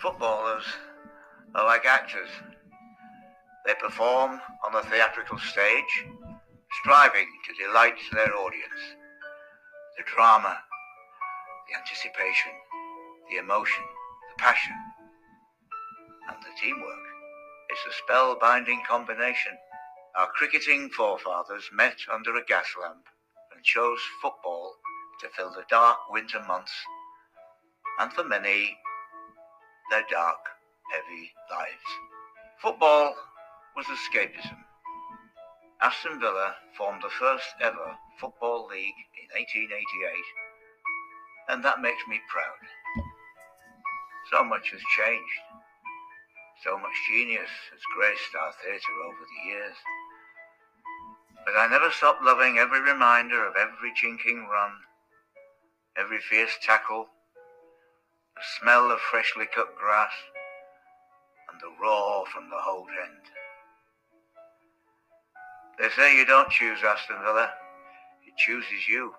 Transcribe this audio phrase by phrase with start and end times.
[0.00, 0.62] Footballers
[1.56, 2.28] are like actors.
[3.66, 6.06] They perform on the theatrical stage,
[6.80, 8.94] striving to delight their audience.
[9.96, 10.56] The drama,
[11.68, 12.52] the anticipation,
[13.28, 13.82] the emotion,
[14.30, 14.76] the passion,
[16.28, 17.06] and the teamwork.
[17.70, 19.52] It's a spellbinding combination.
[20.16, 23.04] Our cricketing forefathers met under a gas lamp
[23.52, 24.76] and chose football
[25.22, 26.72] to fill the dark winter months,
[27.98, 28.78] and for many,
[29.90, 30.38] their dark,
[30.92, 31.88] heavy lives.
[32.60, 33.14] Football
[33.76, 34.58] was escapism.
[35.80, 40.12] Aston Villa formed the first ever Football League in 1888,
[41.48, 42.58] and that makes me proud.
[44.32, 45.40] So much has changed.
[46.64, 49.76] So much genius has graced our theatre over the years.
[51.46, 54.72] But I never stopped loving every reminder of every jinking run,
[55.96, 57.06] every fierce tackle,
[58.38, 60.12] the smell of freshly cut grass,
[61.50, 63.24] and the roar from the hold end.
[65.76, 67.50] They say you don't choose Aston Villa,
[68.24, 69.12] it chooses you.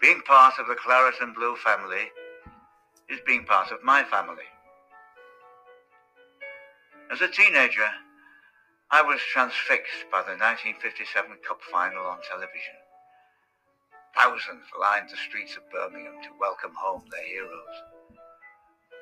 [0.00, 2.08] Being part of the Claret and Blue family
[3.10, 4.48] is being part of my family.
[7.12, 7.88] As a teenager,
[8.90, 12.83] I was transfixed by the 1957 Cup final on television.
[14.14, 17.76] Thousands lined the streets of Birmingham to welcome home their heroes.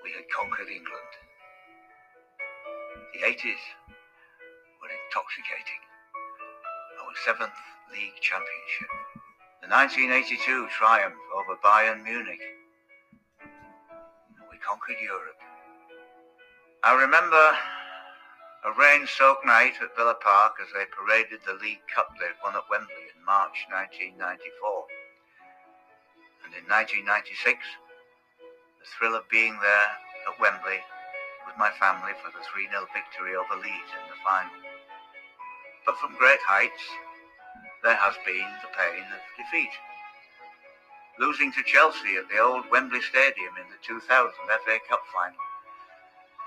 [0.02, 1.12] We had conquered England.
[3.12, 3.60] The 80s
[4.80, 5.82] were intoxicating.
[7.04, 7.60] Our seventh
[7.92, 8.88] league championship.
[9.60, 12.40] The 1982 triumph over Bayern Munich.
[14.50, 15.40] We conquered Europe.
[16.84, 17.52] I remember
[18.64, 22.64] a rain-soaked night at Villa Park as they paraded the League Cup they'd won at
[22.70, 24.81] Wembley in March 1994.
[26.52, 27.64] And in 1996,
[28.76, 29.90] the thrill of being there
[30.28, 30.84] at Wembley
[31.48, 34.52] with my family for the 3-0 victory over Leeds in the final.
[35.88, 36.84] But from great heights,
[37.80, 39.72] there has been the pain of defeat.
[41.16, 45.40] Losing to Chelsea at the old Wembley Stadium in the 2000 FA Cup final,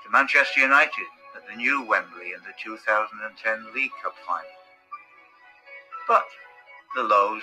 [0.06, 4.54] to Manchester United at the new Wembley in the 2010 League Cup final.
[6.06, 6.30] But
[6.94, 7.42] the lows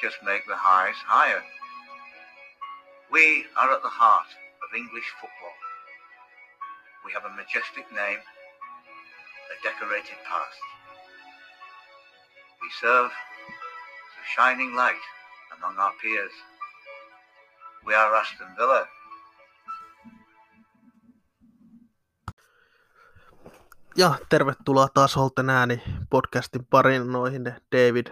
[0.00, 1.44] just make the highs higher.
[3.10, 4.26] We are at the heart
[4.64, 5.56] of English football.
[7.04, 10.60] We have a majestic name, a decorated past.
[12.60, 15.04] We serve as a shining light
[15.56, 16.32] among our peers.
[17.86, 18.88] We are Aston Villa.
[23.96, 25.46] Ja tervetuloa taas Holten
[26.10, 28.10] podcastin parin noihin David,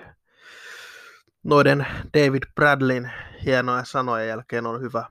[1.45, 3.11] noiden David Bradlin
[3.45, 5.05] hienoja sanojen jälkeen on hyvä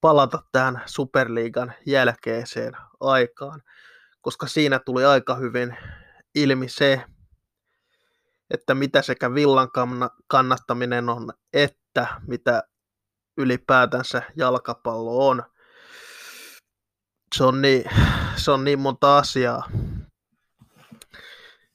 [0.00, 3.62] palata tähän Superliigan jälkeiseen aikaan,
[4.20, 5.76] koska siinä tuli aika hyvin
[6.34, 7.04] ilmi se,
[8.50, 9.68] että mitä sekä villan
[10.26, 12.62] kannattaminen on, että mitä
[13.36, 15.42] ylipäätänsä jalkapallo on.
[17.36, 17.84] Se on niin,
[18.36, 19.70] se on niin monta asiaa.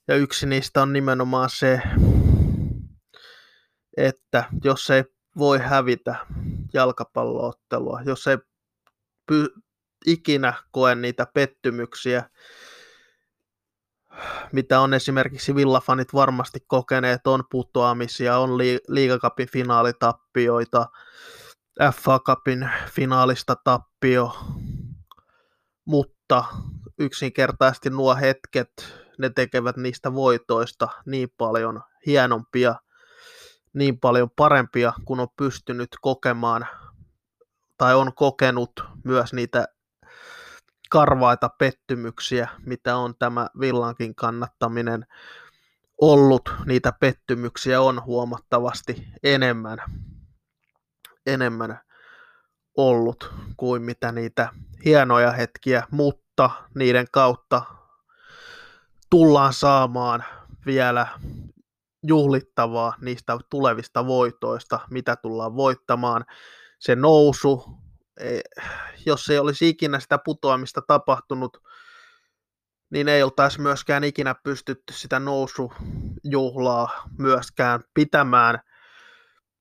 [0.08, 1.82] Ja yksi niistä on nimenomaan se,
[3.98, 5.04] että jos ei
[5.38, 6.16] voi hävitä
[6.74, 8.38] jalkapalloottelua, jos ei
[9.32, 9.62] py-
[10.06, 12.30] ikinä koe niitä pettymyksiä,
[14.52, 20.88] mitä on esimerkiksi villafanit varmasti kokeneet, on putoamisia, on li- liigakapin finaalitappioita,
[21.94, 24.38] FA Cupin finaalista tappio,
[25.86, 26.46] mutta
[27.00, 28.70] yksinkertaisesti nuo hetket,
[29.18, 32.76] ne tekevät niistä voitoista niin paljon hienompia,
[33.78, 36.68] niin paljon parempia, kun on pystynyt kokemaan
[37.78, 39.68] tai on kokenut myös niitä
[40.90, 45.06] karvaita pettymyksiä, mitä on tämä villankin kannattaminen
[46.02, 46.54] ollut.
[46.66, 49.78] Niitä pettymyksiä on huomattavasti enemmän,
[51.26, 51.80] enemmän
[52.78, 54.50] ollut kuin mitä niitä
[54.86, 57.62] hienoja hetkiä, mutta niiden kautta
[59.10, 60.24] tullaan saamaan
[60.66, 61.08] vielä
[62.04, 66.26] juhlittavaa niistä tulevista voitoista, mitä tullaan voittamaan.
[66.80, 67.66] Se nousu,
[68.20, 68.40] e,
[69.06, 71.58] jos ei olisi ikinä sitä putoamista tapahtunut,
[72.90, 78.60] niin ei oltaisi myöskään ikinä pystytty sitä nousujuhlaa myöskään pitämään.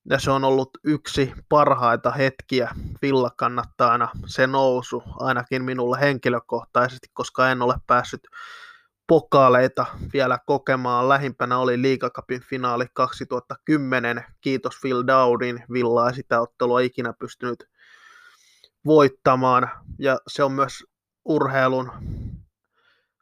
[0.09, 7.61] Ja se on ollut yksi parhaita hetkiä villakannattajana se nousu, ainakin minulle henkilökohtaisesti, koska en
[7.61, 8.27] ole päässyt
[9.07, 11.09] pokaaleita vielä kokemaan.
[11.09, 14.25] Lähimpänä oli Liigacupin finaali 2010.
[14.41, 15.63] Kiitos Phil Dowdin.
[15.71, 17.69] Villa ei sitä ottelua ikinä pystynyt
[18.85, 19.69] voittamaan,
[19.99, 20.85] ja se on myös
[21.25, 21.91] urheilun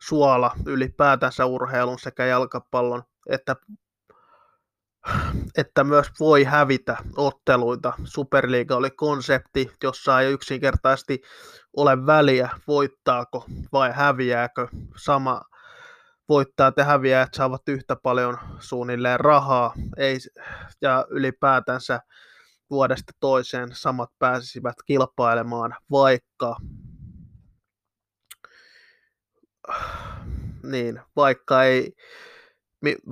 [0.01, 3.55] suola ylipäätänsä urheilun sekä jalkapallon, että,
[5.57, 7.93] että myös voi hävitä otteluita.
[8.03, 11.21] Superliiga oli konsepti, jossa ei yksinkertaisesti
[11.77, 14.67] ole väliä, voittaako vai häviääkö.
[14.97, 15.41] Sama
[16.29, 20.17] voittajat ja häviäjät saavat yhtä paljon suunnilleen rahaa, ei,
[20.81, 21.99] ja ylipäätänsä
[22.69, 26.55] vuodesta toiseen samat pääsisivät kilpailemaan, vaikka
[30.71, 31.93] niin, vaikka ei,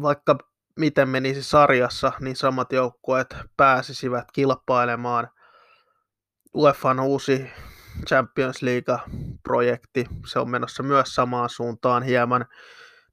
[0.01, 0.37] vaikka
[0.79, 5.29] miten menisi sarjassa, niin samat joukkueet pääsisivät kilpailemaan.
[6.55, 7.49] UEFAn uusi
[8.07, 12.45] Champions League-projekti, se on menossa myös samaan suuntaan hieman.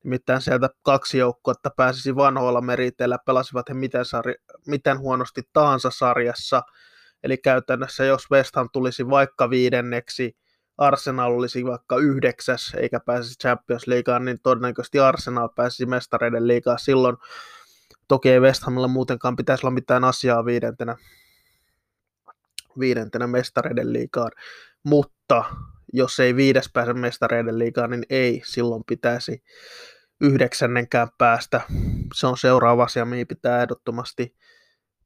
[0.04, 4.34] Nimittäin sieltä kaksi joukkuetta pääsisi vanhoilla meriteillä, pelasivat he miten, sarja,
[4.66, 6.62] miten huonosti tahansa sarjassa.
[7.22, 10.36] Eli käytännössä jos West Ham tulisi vaikka viidenneksi,
[10.78, 17.16] Arsenal olisi vaikka yhdeksäs eikä pääsisi Champions Leagueaan, niin todennäköisesti Arsenal pääsisi mestareiden liigaa silloin.
[18.08, 20.96] Toki ei West Hamilla muutenkaan pitäisi olla mitään asiaa viidentenä,
[22.78, 24.30] viidentenä mestareiden liigaan,
[24.82, 25.44] mutta
[25.92, 29.42] jos ei viides pääse mestareiden liigaan, niin ei silloin pitäisi
[30.20, 31.60] yhdeksännenkään päästä.
[32.14, 34.36] Se on seuraava asia, mihin pitää ehdottomasti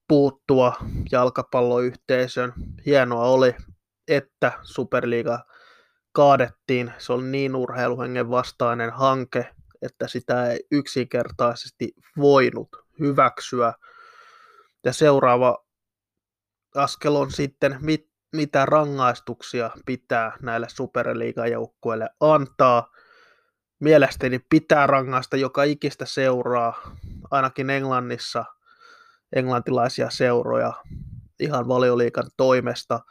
[0.09, 0.77] puuttua
[1.13, 2.53] jalkapalloyhteisön.
[2.87, 3.55] Hienoa oli,
[4.09, 5.45] että Superliiga
[6.13, 6.93] kaadettiin.
[6.99, 12.69] Se oli niin urheiluhengen vastainen hanke, että sitä ei yksinkertaisesti voinut
[13.01, 13.73] hyväksyä.
[14.85, 15.65] Ja seuraava
[16.75, 22.93] askel on sitten, mit, mitä rangaistuksia pitää näille superliigajoukkueille antaa.
[23.81, 26.97] Mielestäni pitää rangaista joka ikistä seuraa,
[27.31, 28.45] ainakin Englannissa
[29.37, 30.73] englantilaisia seuroja
[31.41, 33.01] ihan valioliikan toimesta–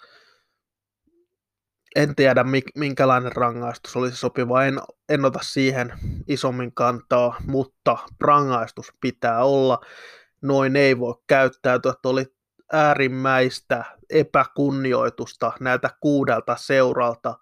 [1.96, 4.80] en tiedä minkälainen rangaistus olisi sopiva, en,
[5.10, 5.94] en ota siihen
[6.28, 9.80] isommin kantaa, mutta rangaistus pitää olla.
[10.42, 12.26] Noin ei voi käyttäytyä, oli
[12.72, 17.38] äärimmäistä epäkunnioitusta näiltä kuudelta seuralta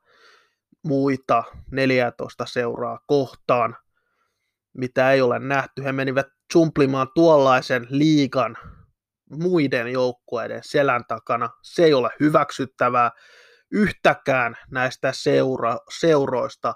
[0.84, 3.78] muita 14 seuraa kohtaan,
[4.74, 5.84] mitä ei ole nähty.
[5.84, 8.58] He menivät jumplimaan tuollaisen liigan
[9.30, 11.50] muiden joukkueiden selän takana.
[11.64, 13.12] Se ei ole hyväksyttävää
[13.72, 16.74] yhtäkään näistä seura- seuroista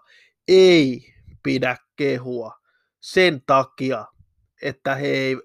[0.48, 1.14] ei
[1.44, 2.54] pidä kehua
[3.00, 4.06] sen takia,
[4.62, 5.38] että he, ei,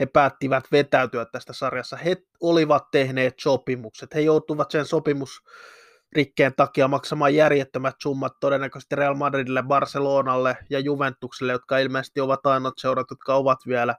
[0.00, 1.96] he päättivät vetäytyä tästä sarjassa.
[1.96, 4.14] He olivat tehneet sopimukset.
[4.14, 11.78] He joutuvat sen sopimusrikkeen takia maksamaan järjettömät summat todennäköisesti Real Madridille, Barcelonalle ja Juventukselle, jotka
[11.78, 13.94] ilmeisesti ovat ainoat seurat, jotka ovat vielä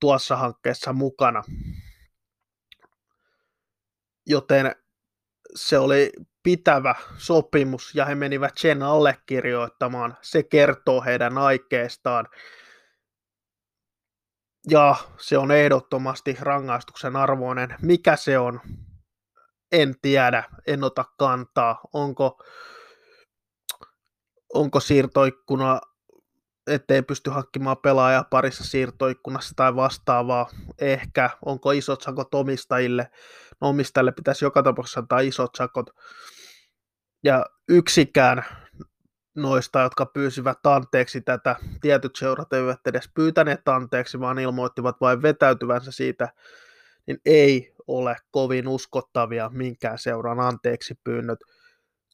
[0.00, 1.42] tuossa hankkeessa mukana.
[4.26, 4.74] Joten
[5.54, 6.12] se oli
[6.42, 10.16] pitävä sopimus ja he menivät sen allekirjoittamaan.
[10.22, 12.28] Se kertoo heidän aikeistaan.
[14.70, 17.74] Ja se on ehdottomasti rangaistuksen arvoinen.
[17.82, 18.60] Mikä se on?
[19.72, 21.80] En tiedä, en ota kantaa.
[21.92, 22.44] Onko,
[24.54, 25.80] onko siirtoikkuna
[26.66, 30.48] ettei pysty hankkimaan pelaajaa parissa siirtoikkunassa tai vastaavaa.
[30.80, 33.10] Ehkä, onko isot sakot omistajille.
[33.60, 35.90] No, omistajille pitäisi joka tapauksessa antaa isot sakot.
[37.24, 38.44] Ja yksikään
[39.36, 45.92] noista, jotka pyysivät anteeksi tätä, tietyt seurat eivät edes pyytäneet anteeksi, vaan ilmoittivat vain vetäytyvänsä
[45.92, 46.28] siitä,
[47.06, 51.38] niin ei ole kovin uskottavia minkään seuran anteeksi pyynnöt.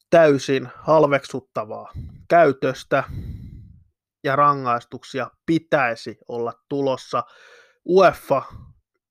[0.09, 1.91] Täysin halveksuttavaa
[2.29, 3.03] käytöstä,
[4.23, 7.23] ja rangaistuksia pitäisi olla tulossa.
[7.85, 8.43] UEFA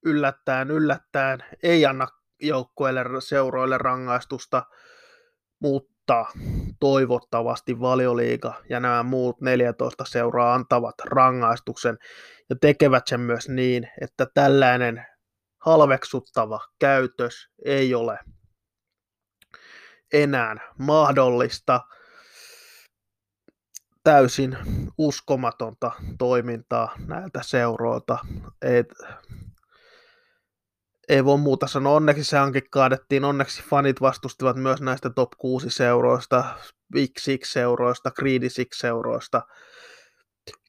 [0.04, 2.08] yllättäen yllättäen ei anna
[2.42, 4.62] joukkueille seuroille rangaistusta,
[6.02, 6.26] mutta
[6.80, 11.98] toivottavasti valioliiga ja nämä muut 14 seuraa antavat rangaistuksen
[12.50, 15.06] ja tekevät sen myös niin, että tällainen
[15.58, 18.18] halveksuttava käytös ei ole
[20.12, 21.80] enää mahdollista
[24.04, 24.58] täysin
[24.98, 28.18] uskomatonta toimintaa näiltä seuroilta.
[31.08, 31.96] Ei voi muuta sanoa.
[31.96, 33.24] Onneksi se hankin kaadettiin.
[33.24, 36.44] Onneksi fanit vastustivat myös näistä top 6 seuroista,
[37.18, 38.10] Six seuroista,
[38.48, 39.42] Six seuroista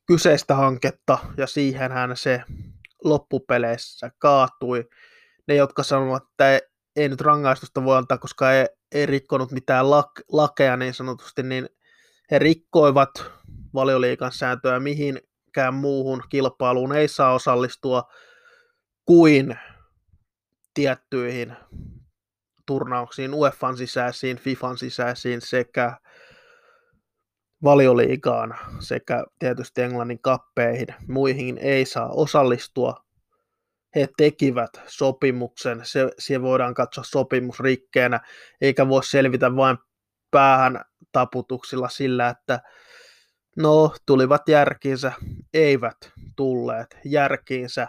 [0.08, 2.44] kyseistä hanketta ja siihenhän se
[3.04, 4.90] loppupeleissä kaatui.
[5.48, 6.60] Ne, jotka sanovat, että ei,
[6.96, 11.70] ei nyt rangaistusta voi antaa, koska ei, ei rikkonut mitään lak, lakeja niin sanotusti, niin
[12.32, 13.12] he rikkoivat
[13.74, 18.04] valioliikan sääntöä mihinkään muuhun kilpailuun ei saa osallistua
[19.06, 19.60] kuin
[20.74, 21.56] tiettyihin
[22.66, 25.98] turnauksiin, UEFan sisäisiin, FIFAn sisäisiin sekä
[27.64, 30.88] valioliigaan sekä tietysti Englannin kappeihin.
[31.08, 33.04] Muihin ei saa osallistua.
[33.96, 38.20] He tekivät sopimuksen, se, se voidaan katsoa sopimusrikkeenä,
[38.62, 39.78] eikä voi selvitä vain
[40.32, 42.60] päähän taputuksilla sillä, että
[43.58, 45.12] no, tulivat järkiinsä,
[45.54, 47.88] eivät tulleet järkiinsä.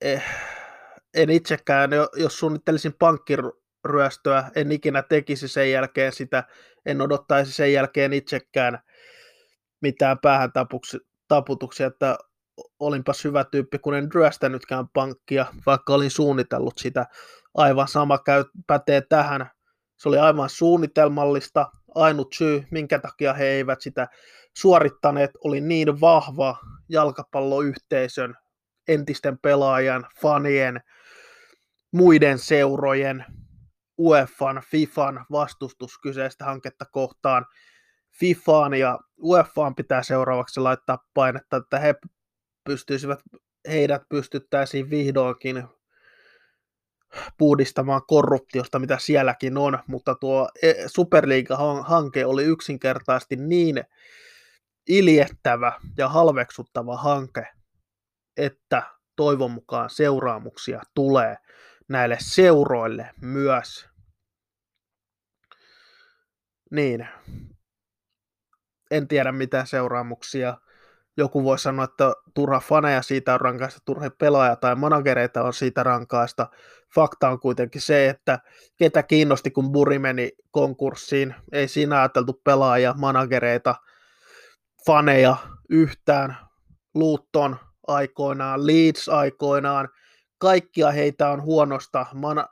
[0.00, 0.24] Eh,
[1.14, 6.44] en itsekään, jos suunnittelisin pankkiryöstöä, en ikinä tekisi sen jälkeen sitä,
[6.86, 8.78] en odottaisi sen jälkeen itsekään
[9.80, 10.50] mitään päähän
[11.28, 12.18] taputuksia, että
[12.78, 17.06] olinpas hyvä tyyppi, kun en ryöstänytkään pankkia, vaikka olin suunnitellut sitä.
[17.54, 19.50] Aivan sama käy, pätee tähän.
[19.96, 21.70] Se oli aivan suunnitelmallista.
[21.94, 24.08] Ainut syy, minkä takia he eivät sitä
[24.56, 26.56] suorittaneet, oli niin vahva
[26.88, 28.34] jalkapalloyhteisön,
[28.88, 30.80] entisten pelaajan, fanien,
[31.94, 33.24] muiden seurojen,
[33.98, 37.46] UEFan, FIFAn vastustus kyseistä hanketta kohtaan.
[38.18, 41.94] FIFAan ja UEFAan pitää seuraavaksi laittaa painetta, että he
[42.64, 43.18] pystyisivät,
[43.68, 45.64] heidät pystyttäisiin vihdoinkin
[47.38, 53.84] puhdistamaan korruptiosta, mitä sielläkin on, mutta tuo e, Superliiga-hanke oli yksinkertaisesti niin
[54.88, 57.46] iljettävä ja halveksuttava hanke,
[58.36, 58.82] että
[59.16, 61.36] toivon mukaan seuraamuksia tulee
[61.88, 63.88] näille seuroille myös.
[66.70, 67.08] Niin.
[68.90, 70.56] En tiedä mitä seuraamuksia.
[71.16, 75.82] Joku voi sanoa, että turha faneja siitä on rankaista, turha pelaaja tai managereita on siitä
[75.82, 76.46] rankaista.
[76.94, 78.38] Fakta on kuitenkin se, että
[78.76, 81.34] ketä kiinnosti, kun Buri meni konkurssiin.
[81.52, 83.74] Ei siinä ajateltu pelaajia, managereita,
[84.86, 85.36] faneja
[85.70, 86.36] yhtään.
[86.94, 89.88] Luutton aikoinaan, Leeds aikoinaan–
[90.44, 92.46] kaikkia heitä on huonosta, man,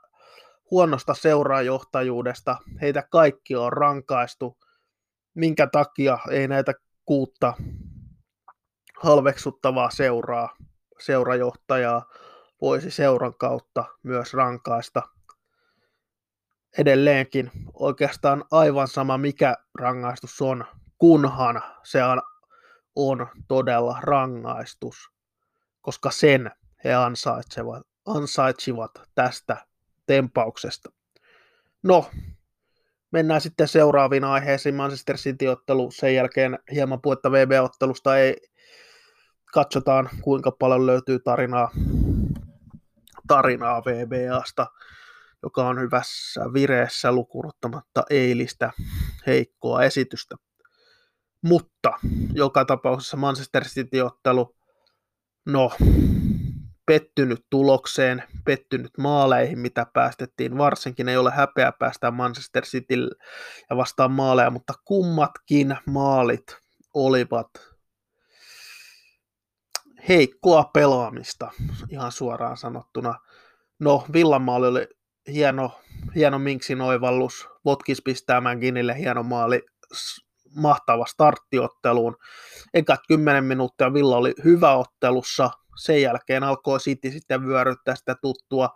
[0.71, 4.59] huonosta seuraajohtajuudesta, heitä kaikki on rankaistu,
[5.35, 7.55] minkä takia ei näitä kuutta
[9.03, 10.57] halveksuttavaa seuraa,
[10.99, 12.07] seurajohtajaa
[12.61, 15.03] voisi seuran kautta myös rankaista.
[16.79, 20.65] Edelleenkin oikeastaan aivan sama mikä rangaistus on,
[20.99, 22.23] kunhan se on,
[22.97, 24.97] on todella rangaistus,
[25.81, 26.51] koska sen
[26.85, 29.67] he ansaitsevat, ansaitsivat tästä
[30.07, 30.93] tempauksesta.
[31.83, 32.11] No,
[33.11, 34.75] mennään sitten seuraaviin aiheisiin.
[34.75, 38.37] Manchester City-ottelu, sen jälkeen hieman puhetta VB-ottelusta ei
[39.53, 41.71] katsotaan, kuinka paljon löytyy tarinaa,
[43.27, 44.67] tarinaa VBAsta,
[45.43, 48.73] joka on hyvässä vireessä lukunottamatta eilistä
[49.27, 50.37] heikkoa esitystä.
[51.43, 51.93] Mutta
[52.33, 54.57] joka tapauksessa Manchester City-ottelu,
[55.47, 55.71] no
[56.87, 60.59] pettynyt tulokseen, pettynyt maaleihin, mitä päästettiin.
[60.59, 63.09] Varsinkin ei ole häpeä päästä Manchester City
[63.71, 66.57] ja vastaan maaleja, mutta kummatkin maalit
[66.95, 67.49] olivat
[70.09, 71.51] heikkoa pelaamista,
[71.91, 73.15] ihan suoraan sanottuna.
[73.79, 74.87] No, Villan maali oli
[75.27, 75.81] hieno,
[76.15, 79.63] hieno Minksin oivallus, Votkis pistää Mänginille hieno maali,
[80.57, 82.17] mahtava starttiotteluun.
[82.75, 88.69] Ekat 10 minuuttia Villa oli hyvä ottelussa, sen jälkeen alkoi City sitten vyöryttää sitä tuttua.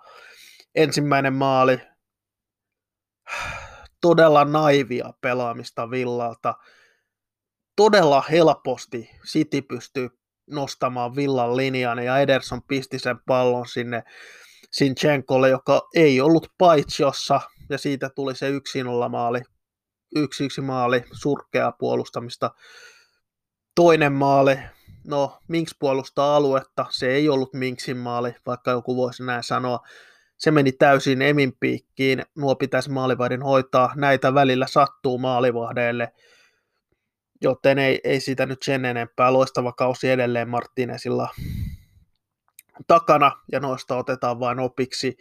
[0.75, 1.81] Ensimmäinen maali,
[4.01, 6.55] todella naivia pelaamista Villalta.
[7.77, 10.09] Todella helposti City pystyy
[10.51, 14.03] nostamaan Villan linjan ja Ederson pisti sen pallon sinne
[14.71, 19.41] Sinchenkolle, joka ei ollut paitsiossa ja siitä tuli se yksin olla maali,
[20.17, 22.51] yksi yksi maali, surkea puolustamista.
[23.75, 24.59] Toinen maali,
[25.07, 29.81] no Minks puolustaa aluetta, se ei ollut Minksin maali, vaikka joku voisi näin sanoa.
[30.39, 36.13] Se meni täysin Emin piikkiin, nuo pitäisi maalivahdin hoitaa, näitä välillä sattuu maalivahdeille,
[37.43, 39.33] joten ei, ei sitä nyt sen enempää.
[39.33, 41.29] Loistava kausi edelleen Martinezilla
[42.87, 45.17] takana, ja noista otetaan vain opiksi.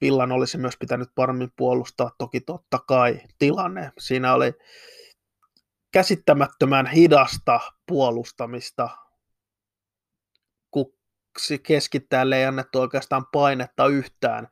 [0.00, 3.92] Villan olisi myös pitänyt paremmin puolustaa, toki totta kai tilanne.
[3.98, 4.52] Siinä oli
[5.92, 8.88] käsittämättömän hidasta puolustamista
[11.62, 14.48] keskittäjälle ei annettu oikeastaan painetta yhtään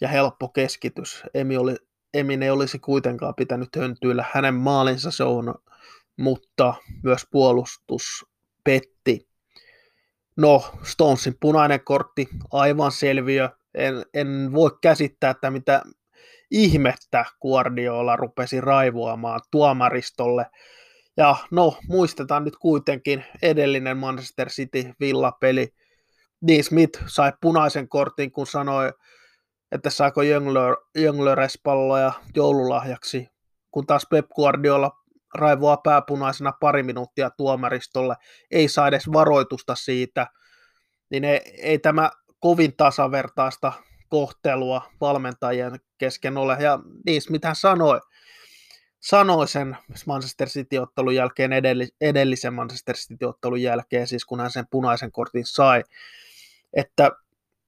[0.00, 1.22] ja helppo keskitys.
[1.34, 1.76] Emi, oli,
[2.14, 4.24] Emin ei olisi kuitenkaan pitänyt höntyillä.
[4.32, 5.54] Hänen maalinsa se on,
[6.16, 8.26] mutta myös puolustus
[8.64, 9.28] petti.
[10.36, 13.48] No, Stonesin punainen kortti, aivan selviö.
[13.74, 15.82] En, en voi käsittää, että mitä
[16.50, 20.46] ihmettä Guardiola rupesi raivoamaan tuomaristolle.
[21.16, 25.68] Ja no, muistetaan nyt kuitenkin edellinen Manchester City villapeli,
[26.46, 28.92] Dean Smith sai punaisen kortin, kun sanoi,
[29.72, 30.76] että saako Jöngler,
[31.62, 33.28] palloja joululahjaksi,
[33.70, 34.90] kun taas Pep Guardiola
[35.34, 38.14] raivoa pääpunaisena pari minuuttia tuomaristolle,
[38.50, 40.26] ei saa edes varoitusta siitä,
[41.10, 43.72] niin ei, ei tämä kovin tasavertaista
[44.08, 46.56] kohtelua valmentajien kesken ole.
[46.60, 48.00] Ja niistä, mitä sanoi,
[49.04, 51.50] sanoi sen Manchester City-ottelun jälkeen,
[52.00, 55.82] edellisen Manchester City-ottelun jälkeen, siis kun hän sen punaisen kortin sai,
[56.72, 57.10] että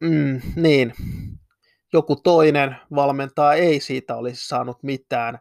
[0.00, 0.95] mm, niin,
[1.93, 5.38] joku toinen valmentaja ei siitä olisi saanut mitään.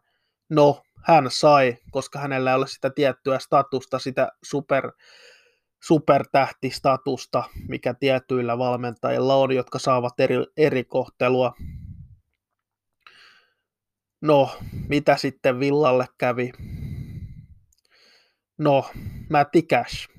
[0.50, 4.92] No, hän sai, koska hänellä ei ole sitä tiettyä statusta, sitä super,
[5.84, 11.54] supertähtistatusta, mikä tietyillä valmentajilla on, jotka saavat eri, eri kohtelua.
[14.22, 14.58] No,
[14.88, 16.52] mitä sitten Villalle kävi?
[18.58, 18.90] No,
[19.30, 20.10] Matti Cash.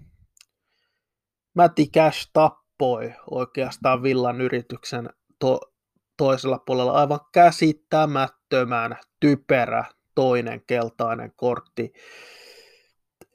[1.55, 5.73] Matti Cash tappoi oikeastaan Villan yrityksen to-
[6.17, 9.85] toisella puolella aivan käsittämättömän typerä
[10.15, 11.93] toinen keltainen kortti.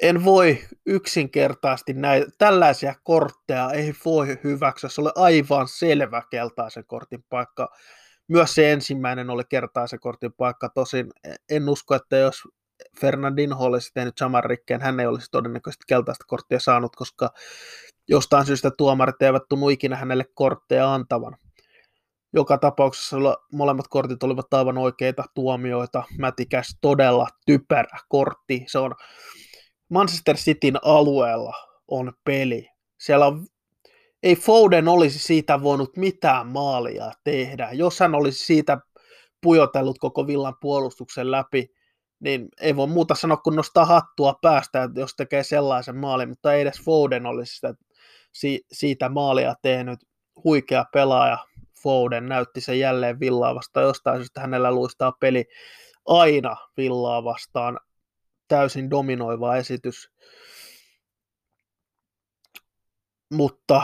[0.01, 7.24] En voi yksinkertaisesti näitä, tällaisia kortteja ei voi hyväksyä, se oli aivan selvä keltaisen kortin
[7.30, 7.70] paikka.
[8.31, 11.11] Myös se ensimmäinen oli kertaisen kortin paikka, tosin
[11.50, 12.41] en usko, että jos
[13.01, 17.29] Fernandinho olisi tehnyt saman rikkeen, hän ei olisi todennäköisesti keltaista korttia saanut, koska
[18.07, 21.38] jostain syystä tuomarit eivät tunnu ikinä hänelle kortteja antavan
[22.33, 23.17] joka tapauksessa
[23.53, 26.03] molemmat kortit olivat aivan oikeita tuomioita.
[26.17, 28.63] Mätikäs todella typerä kortti.
[28.67, 28.95] Se on
[29.89, 31.53] Manchester Cityn alueella
[31.88, 32.69] on peli.
[33.00, 33.47] Siellä on,
[34.24, 37.70] ei Foden olisi siitä voinut mitään maalia tehdä.
[37.72, 38.78] Jos hän olisi siitä
[39.42, 41.72] pujotellut koko villan puolustuksen läpi,
[42.20, 46.62] niin ei voi muuta sanoa kuin nostaa hattua päästä, jos tekee sellaisen maalin, mutta ei
[46.62, 47.74] edes Foden olisi sitä,
[48.72, 50.00] siitä maalia tehnyt.
[50.44, 51.38] Huikea pelaaja,
[51.84, 53.86] Foden näytti sen jälleen Villaa vastaan.
[53.86, 55.46] Jostain syystä hänellä luistaa peli
[56.06, 57.80] aina Villaa vastaan.
[58.48, 60.12] Täysin dominoiva esitys.
[63.31, 63.83] Mutta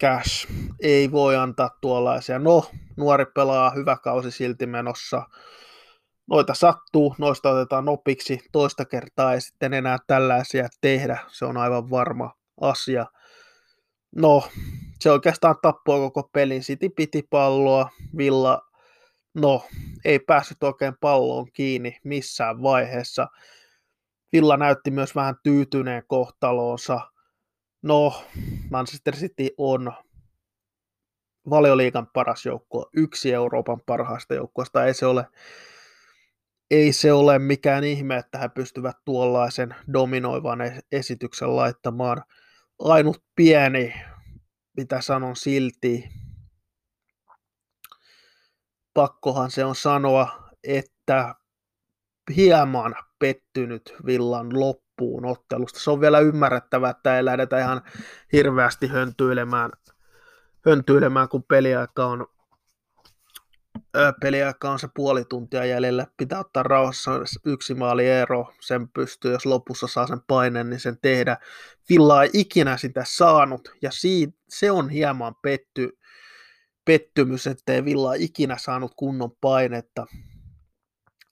[0.00, 0.48] Cash
[0.80, 2.38] ei voi antaa tuollaisia.
[2.38, 5.22] No, nuori pelaa, hyvä kausi silti menossa.
[6.26, 11.18] Noita sattuu, noista otetaan nopiksi toista kertaa ei sitten enää tällaisia tehdä.
[11.28, 13.06] Se on aivan varma asia.
[14.16, 14.48] No,
[15.00, 16.62] se oikeastaan tappoi koko pelin.
[16.62, 18.62] City piti palloa, Villa,
[19.34, 19.64] no,
[20.04, 23.26] ei päässyt oikein palloon kiinni missään vaiheessa.
[24.32, 27.00] Villa näytti myös vähän tyytyneen kohtaloonsa.
[27.82, 28.22] No,
[28.70, 29.92] Manchester City on
[31.50, 34.84] valioliikan paras joukkue, yksi Euroopan parhaista joukkueista.
[34.84, 35.26] Ei se ole,
[36.70, 40.58] ei se ole mikään ihme, että he pystyvät tuollaisen dominoivan
[40.92, 42.22] esityksen laittamaan.
[42.78, 43.94] Ainut pieni
[44.76, 46.08] mitä sanon silti,
[48.94, 51.34] pakkohan se on sanoa, että
[52.36, 55.80] hieman pettynyt Villan loppuun ottelusta.
[55.80, 57.82] Se on vielä ymmärrettävää, että ei lähdetä ihan
[58.32, 59.70] hirveästi höntyilemään,
[60.66, 62.26] höntyilemään kun peliaika on
[64.20, 66.06] peliaika on se puoli tuntia jäljellä.
[66.16, 67.10] Pitää ottaa rauhassa
[67.46, 68.52] yksi maali ero.
[68.60, 71.36] Sen pystyy, jos lopussa saa sen paineen, niin sen tehdä.
[71.90, 75.98] Villa ei ikinä sitä saanut, ja siitä, se on hieman petty,
[76.84, 80.06] pettymys, ettei Villa ikinä saanut kunnon painetta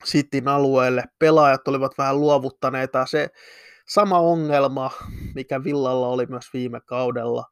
[0.04, 1.04] Cityn alueelle.
[1.18, 3.06] Pelaajat olivat vähän luovuttaneita.
[3.06, 3.28] Se
[3.88, 4.90] sama ongelma,
[5.34, 7.44] mikä Villalla oli myös viime kaudella,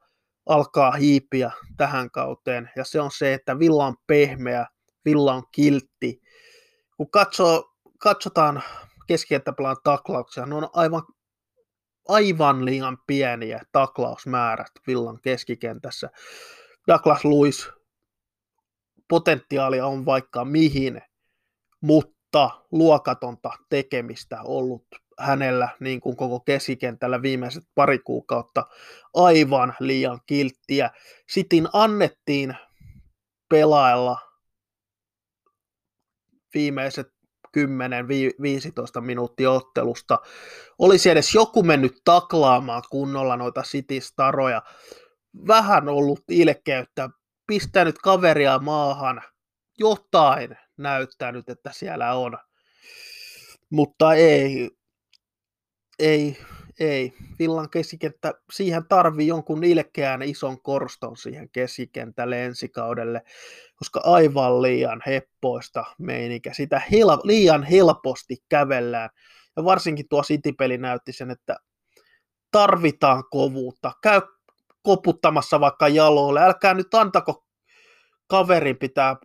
[0.46, 4.66] alkaa hiipiä tähän kauteen, ja se on se, että Villa on pehmeä,
[5.04, 6.20] Villa on kiltti.
[6.96, 8.62] Kun katsoo, katsotaan
[9.06, 11.02] keskikenttäpelan taklauksia, ne on aivan,
[12.08, 16.10] aivan liian pieniä taklausmäärät Villan keskikentässä.
[16.88, 17.70] Douglas Luis
[19.08, 21.02] potentiaalia on vaikka mihin,
[21.80, 22.21] mutta
[22.70, 24.86] luokatonta tekemistä ollut
[25.18, 28.66] hänellä niin kuin koko keskikentällä viimeiset pari kuukautta
[29.14, 30.90] aivan liian kilttiä.
[31.28, 32.56] Sitten annettiin
[33.48, 34.18] pelailla
[36.54, 37.12] viimeiset
[37.58, 40.18] 10-15 minuuttia ottelusta.
[40.78, 44.62] Olisi edes joku mennyt taklaamaan kunnolla noita City-staroja.
[45.46, 47.10] Vähän ollut ilkeyttä,
[47.46, 49.22] pistänyt kaveria maahan,
[49.78, 52.38] jotain näyttänyt, että siellä on.
[53.70, 54.70] Mutta ei,
[55.98, 56.38] ei,
[56.80, 57.12] ei.
[57.38, 63.22] Villan keskikenttä, siihen tarvii jonkun ilkeän ison korston siihen keskikentälle ensi kaudelle,
[63.76, 66.52] koska aivan liian heppoista meininkä.
[66.54, 69.10] Sitä hel- liian helposti kävellään.
[69.56, 71.56] Ja varsinkin tuo City-peli näytti sen, että
[72.50, 73.92] tarvitaan kovuutta.
[74.02, 74.20] Käy
[74.82, 76.40] koputtamassa vaikka jaloille.
[76.40, 77.46] Älkää nyt antako
[78.26, 79.16] kaverin pitää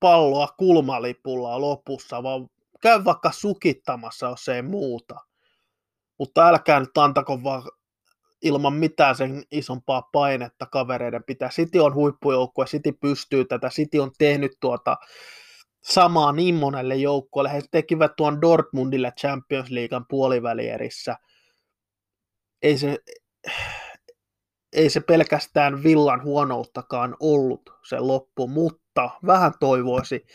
[0.00, 2.48] palloa kulmalipulla lopussa, vaan
[2.82, 5.14] käy vaikka sukittamassa, jos ei muuta.
[6.18, 7.62] Mutta älkää nyt antako vaan
[8.42, 11.48] ilman mitään sen isompaa painetta kavereiden pitää.
[11.48, 14.96] City on huippujoukkue, City pystyy tätä, City on tehnyt tuota
[15.82, 17.52] samaa niin monelle joukkueelle.
[17.52, 21.16] He tekivät tuon Dortmundille Champions Leaguean puolivälierissä.
[22.62, 22.98] Ei se,
[24.72, 28.87] ei se pelkästään villan huonouttakaan ollut se loppu, mutta
[29.26, 30.26] vähän toivoisi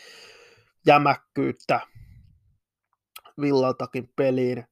[0.86, 1.80] jämäkkyyttä
[3.40, 4.64] villaltakin peliin.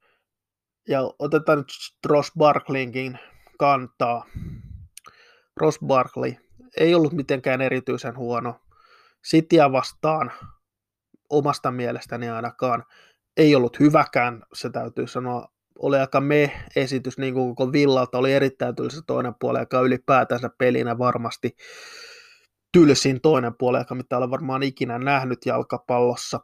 [0.88, 1.68] Ja otetaan nyt
[2.06, 3.18] Ross Barkleyinkin
[3.58, 4.24] kantaa.
[5.56, 6.34] Ross Barkley
[6.76, 8.60] ei ollut mitenkään erityisen huono.
[9.30, 10.32] Cityä vastaan
[11.30, 12.84] omasta mielestäni ainakaan
[13.36, 15.48] ei ollut hyväkään, se täytyy sanoa.
[15.78, 20.98] Oli aika me-esitys, niin kuin koko Villalta oli erittäin tylsä toinen puoli, joka ylipäätänsä pelinä
[20.98, 21.56] varmasti
[22.72, 26.40] tylsin toinen puoli, joka mitä olen varmaan ikinä nähnyt jalkapallossa.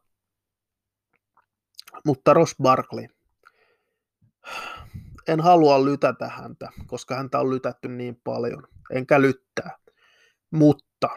[2.07, 3.07] Mutta Ross Barkley,
[5.29, 9.79] en halua lytätä häntä, koska häntä on lytätty niin paljon, enkä lyttää.
[10.51, 11.09] Mutta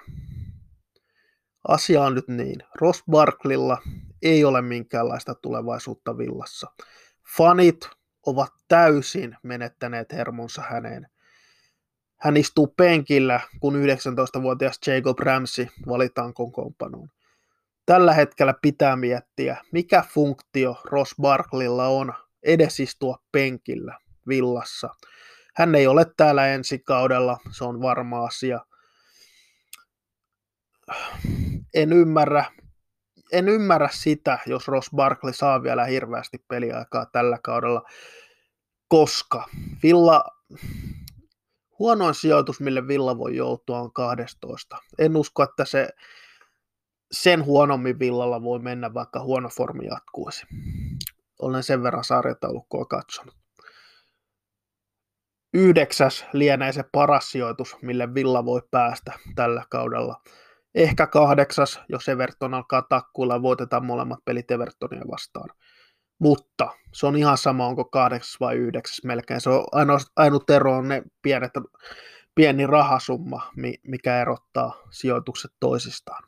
[1.67, 3.77] asia on nyt niin, Ross Barklilla
[4.21, 6.71] ei ole minkäänlaista tulevaisuutta villassa.
[7.37, 7.89] Fanit
[8.25, 11.07] ovat täysin menettäneet hermonsa häneen.
[12.21, 17.09] Hän istuu penkillä, kun 19-vuotias Jacob Ramsey valitaan kokoonpanoon.
[17.85, 24.89] Tällä hetkellä pitää miettiä, mikä funktio Ross Barklilla on edes istua penkillä villassa.
[25.55, 28.59] Hän ei ole täällä ensi kaudella, se on varma asia.
[31.73, 32.45] En ymmärrä,
[33.31, 37.83] en ymmärrä sitä, jos Ross Barkley saa vielä hirveästi peliaikaa tällä kaudella,
[38.87, 39.45] koska
[39.83, 40.23] Villa,
[41.81, 44.77] huonoin sijoitus, mille Villa voi joutua, on 12.
[44.99, 45.89] En usko, että se
[47.11, 50.45] sen huonommin Villalla voi mennä, vaikka huono formi jatkuisi.
[51.39, 53.35] Olen sen verran sarjataulukkoa katsonut.
[55.53, 60.21] Yhdeksäs lienee se paras sijoitus, mille Villa voi päästä tällä kaudella.
[60.75, 65.49] Ehkä kahdeksas, jos Everton alkaa takkuilla voitetaan molemmat pelit Evertonia vastaan.
[66.21, 69.41] Mutta se on ihan sama, onko kahdeksas vai yhdeksäs melkein.
[69.41, 71.51] Se on ainut, ainut ero on ne pienet,
[72.35, 73.51] pieni rahasumma,
[73.87, 76.23] mikä erottaa sijoitukset toisistaan.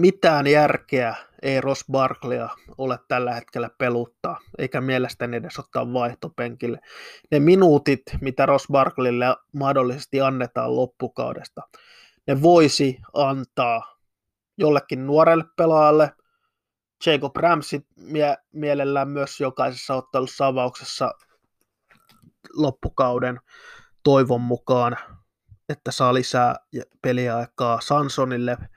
[0.00, 2.48] mitään järkeä ei Ross Barkleya
[2.78, 6.78] ole tällä hetkellä peluttaa, eikä mielestäni edes ottaa vaihtopenkille.
[7.30, 11.62] Ne minuutit, mitä Ross Barkleylle mahdollisesti annetaan loppukaudesta,
[12.26, 13.99] ne voisi antaa
[14.60, 16.12] jollekin nuorelle pelaajalle,
[17.06, 21.12] Jacob Ramsey mie- mielellään myös jokaisessa ottelussa avauksessa
[22.54, 23.40] loppukauden
[24.02, 24.96] toivon mukaan,
[25.68, 26.56] että saa lisää
[27.02, 28.56] peliaikaa Sansonille–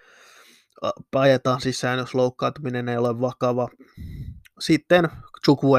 [1.16, 3.68] ajetaan sisään, jos loukkaantuminen ei ole vakava.
[4.60, 5.10] Sitten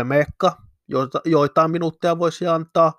[0.04, 0.56] Mekka,
[0.88, 2.92] joita, joitain minuutteja voisi antaa.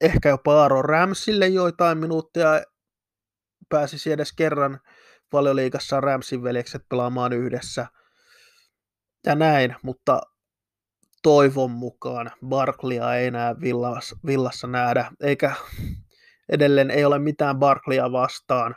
[0.00, 2.62] Ehkä jopa Aaro Ramsille joitain minuutteja
[3.68, 4.80] pääsisi edes kerran
[5.32, 7.86] valioliigassa Ramsin veljekset pelaamaan yhdessä.
[9.26, 10.20] Ja näin, mutta
[11.22, 15.54] toivon mukaan Barklia ei enää villassa, villassa nähdä, eikä
[16.48, 18.76] edelleen ei ole mitään Barklia vastaan.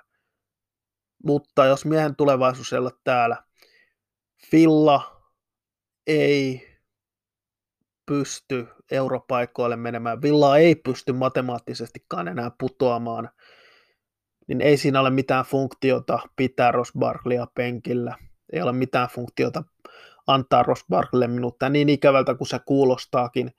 [1.24, 3.44] Mutta jos miehen tulevaisuus ei ole täällä,
[4.52, 5.22] Filla
[6.08, 6.68] ei
[8.06, 13.30] pysty europaikoille menemään, Villa ei pysty matemaattisestikaan enää putoamaan,
[14.48, 18.16] niin ei siinä ole mitään funktiota pitää Ross Barkleya penkillä.
[18.54, 19.64] Ei ole mitään funktiota
[20.28, 23.52] antaa Ross Barkleylle minuuttia niin ikävältä kuin se kuulostaakin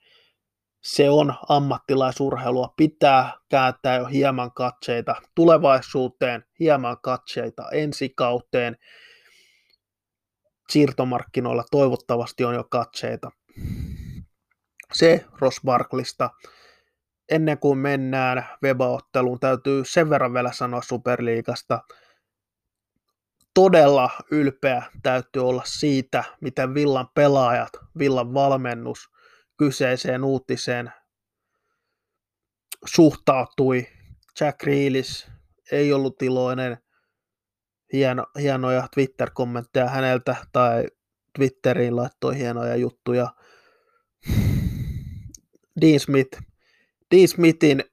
[0.83, 2.73] se on ammattilaisurheilua.
[2.77, 8.77] Pitää kääntää jo hieman katseita tulevaisuuteen, hieman katseita ensikauteen.
[10.69, 13.31] Siirtomarkkinoilla toivottavasti on jo katseita.
[14.93, 16.29] Se Ross Barklista.
[17.29, 21.79] Ennen kuin mennään Webaotteluun, täytyy sen verran vielä sanoa Superliigasta.
[23.53, 28.99] Todella ylpeä täytyy olla siitä, miten Villan pelaajat, Villan valmennus–
[29.57, 30.91] kyseiseen uutiseen
[32.85, 33.87] suhtautui.
[34.39, 35.27] Jack Reelis
[35.71, 36.77] ei ollut iloinen.
[37.93, 40.87] Hieno, hienoja Twitter-kommentteja häneltä tai
[41.35, 43.33] Twitteriin laittoi hienoja juttuja.
[45.81, 46.39] Dean Smith.
[47.15, 47.83] Dean Smithin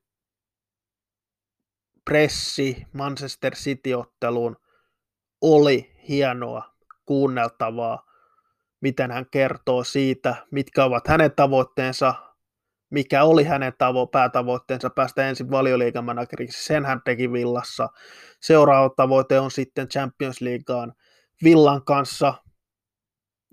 [2.04, 4.56] pressi Manchester City-otteluun
[5.40, 6.74] oli hienoa
[7.04, 8.14] kuunneltavaa
[8.84, 12.14] miten hän kertoo siitä, mitkä ovat hänen tavoitteensa,
[12.90, 16.64] mikä oli hänen tavo- päätavoitteensa päästä ensin valioliigamanageriksi.
[16.64, 17.88] Sen hän teki Villassa.
[18.40, 20.92] Seuraava tavoite on sitten Champions Leagueaan
[21.44, 22.34] Villan kanssa.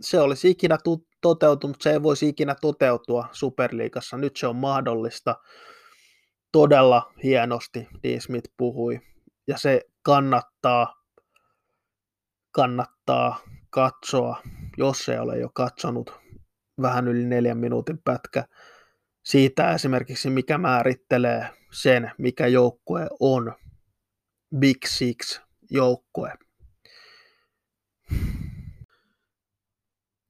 [0.02, 0.78] Se olisi ikinä
[1.22, 4.18] tu- toteutunut, se ei voisi ikinä toteutua Superliigassa.
[4.18, 5.36] Nyt se on mahdollista.
[6.52, 9.02] Todella hienosti Dean Smith puhui.
[9.48, 10.96] Ja se kannattaa,
[12.52, 14.42] kannattaa katsoa,
[14.78, 16.20] jos ei ole jo katsonut
[16.82, 18.46] vähän yli neljän minuutin pätkä
[19.26, 23.54] siitä esimerkiksi, mikä määrittelee sen, mikä joukkue on
[24.60, 26.34] Big Six joukkue.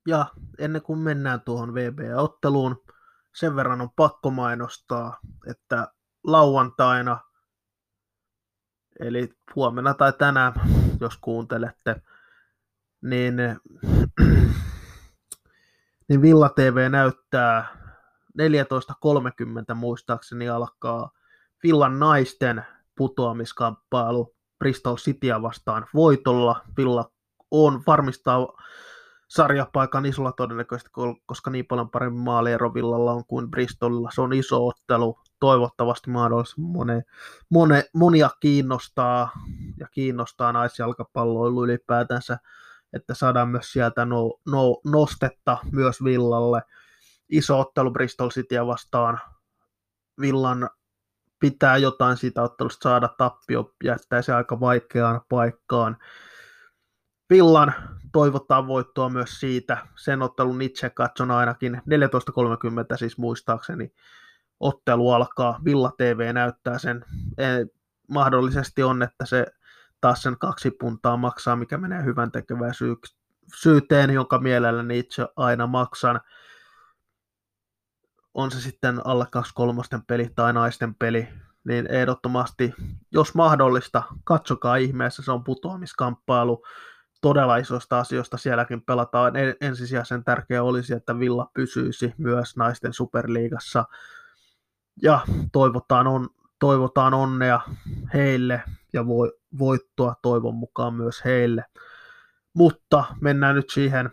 [0.07, 0.25] Ja
[0.57, 2.83] ennen kuin mennään tuohon VB-otteluun,
[3.35, 5.87] sen verran on pakko mainostaa, että
[6.23, 7.19] lauantaina,
[8.99, 10.53] eli huomenna tai tänään,
[10.99, 12.01] jos kuuntelette,
[13.01, 13.35] niin,
[16.09, 17.67] niin Villa TV näyttää
[18.41, 21.11] 14.30 muistaakseni alkaa
[21.63, 26.61] Villan naisten putoamiskamppailu Bristol Cityä vastaan voitolla.
[26.77, 27.11] Villa
[27.51, 28.47] on varmistaa
[29.31, 30.89] sarjapaikan isolla todennäköisesti,
[31.25, 34.09] koska niin paljon paremmin maaliero Villalla on kuin Bristolilla.
[34.13, 37.03] Se on iso ottelu, toivottavasti mahdollisimman mone,
[37.49, 39.31] mone, monia kiinnostaa
[39.79, 42.37] ja kiinnostaa naisjalkapalloilu ylipäätänsä,
[42.93, 46.61] että saadaan myös sieltä no, no, nostetta myös Villalle.
[47.29, 49.19] Iso ottelu Bristol Cityä vastaan.
[50.21, 50.69] Villan
[51.39, 55.97] pitää jotain siitä ottelusta saada tappio, jättää se aika vaikeaan paikkaan.
[57.31, 57.73] Villan
[58.11, 59.77] toivottaa voittoa myös siitä.
[59.95, 63.93] Sen ottelun itse katson ainakin 14.30 siis muistaakseni
[64.59, 65.59] ottelu alkaa.
[65.65, 67.05] Villa TV näyttää sen.
[67.37, 67.43] E,
[68.07, 69.45] mahdollisesti on, että se
[70.01, 72.73] taas sen kaksi puntaa maksaa, mikä menee hyvän tekevään
[73.61, 76.21] syyteen, jonka mielelläni itse aina maksan.
[78.33, 81.27] On se sitten alle 23 peli tai naisten peli,
[81.63, 82.73] niin ehdottomasti,
[83.11, 86.63] jos mahdollista, katsokaa ihmeessä, se on putoamiskamppailu
[87.21, 89.33] todella isosta asioista sielläkin pelataan.
[89.61, 93.85] Ensisijaisen tärkeää olisi, että Villa pysyisi myös naisten superliigassa.
[95.01, 95.19] Ja
[95.51, 96.29] toivotaan, on,
[96.59, 97.61] toivotaan onnea
[98.13, 101.65] heille ja vo, voittoa toivon mukaan myös heille.
[102.53, 104.11] Mutta mennään nyt siihen,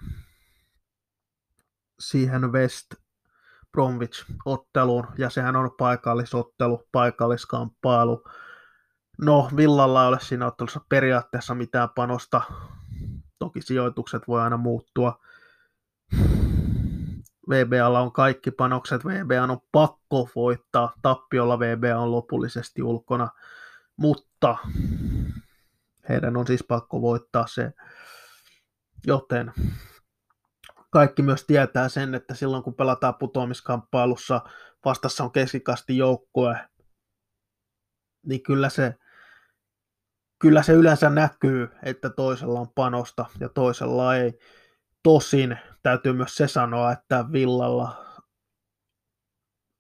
[2.01, 2.87] siihen West
[3.73, 8.25] Bromwich-otteluun, ja sehän on paikallisottelu, paikalliskamppailu.
[9.21, 12.43] No, Villalla ei ole siinä ottelussa periaatteessa mitään panosta
[13.39, 15.21] Toki sijoitukset voi aina muuttua.
[17.51, 23.29] VBAlla on kaikki panokset, VBA on pakko voittaa, tappiolla VBA on lopullisesti ulkona,
[23.97, 24.57] mutta
[26.09, 27.73] heidän on siis pakko voittaa se,
[29.07, 29.53] joten
[30.91, 34.41] kaikki myös tietää sen, että silloin kun pelataan putoamiskamppailussa,
[34.85, 36.69] vastassa on keskikasti joukkue,
[38.27, 38.95] niin kyllä se
[40.39, 44.39] kyllä se yleensä näkyy, että toisella on panosta ja toisella ei.
[45.03, 48.05] Tosin täytyy myös se sanoa, että Villalla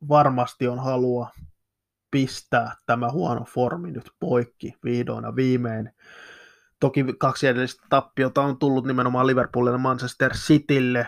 [0.08, 1.30] varmasti on halua
[2.10, 5.92] pistää tämä huono formi nyt poikki vihdoin ja viimein.
[6.80, 11.06] Toki kaksi edellistä tappiota on tullut nimenomaan Liverpoolille ja Manchester Citylle.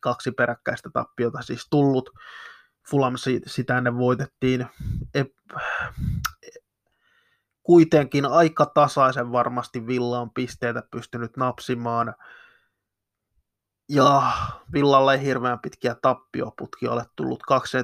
[0.00, 2.10] Kaksi peräkkäistä tappiota siis tullut.
[2.90, 3.14] Fulham
[3.46, 4.66] sitä ennen voitettiin
[7.64, 12.14] kuitenkin aika tasaisen varmasti Villa on pisteitä pystynyt napsimaan.
[13.88, 14.32] Ja
[14.72, 17.42] Villalle ei hirveän pitkiä tappioputkia ole tullut.
[17.42, 17.78] Kaksi,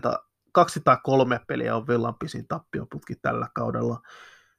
[0.53, 4.01] kaksi tai kolme peliä on Villan pisin tappioputki tällä kaudella.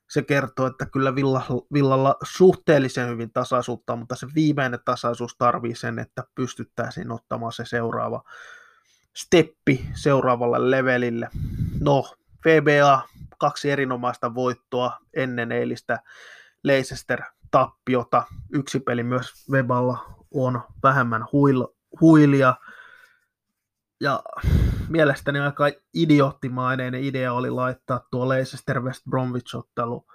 [0.10, 1.42] Se kertoo, että kyllä Villa,
[1.74, 8.24] Villalla suhteellisen hyvin tasaisuutta, mutta se viimeinen tasaisuus tarvii sen, että pystyttäisiin ottamaan se seuraava
[9.16, 11.30] steppi seuraavalle levelille.
[11.80, 12.04] No,
[12.46, 13.02] VBA
[13.38, 16.00] kaksi erinomaista voittoa ennen eilistä
[16.64, 18.24] Leicester-tappiota.
[18.54, 21.68] Yksi peli myös Weballa on vähemmän huil,
[22.02, 22.56] huilia.
[24.00, 24.24] Ja
[24.90, 30.06] mielestäni aika idioottimainen idea oli laittaa tuo Leicester West Bromwich-ottelu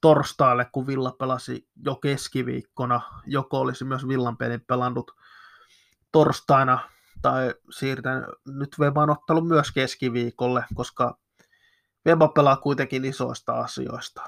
[0.00, 3.00] torstaille, kun Villa pelasi jo keskiviikkona.
[3.26, 5.10] Joko olisi myös Villan pelin pelannut
[6.12, 6.78] torstaina
[7.22, 11.18] tai siirtän nyt Weban ottelu myös keskiviikolle, koska
[12.06, 14.22] Weba pelaa kuitenkin isoista asioista.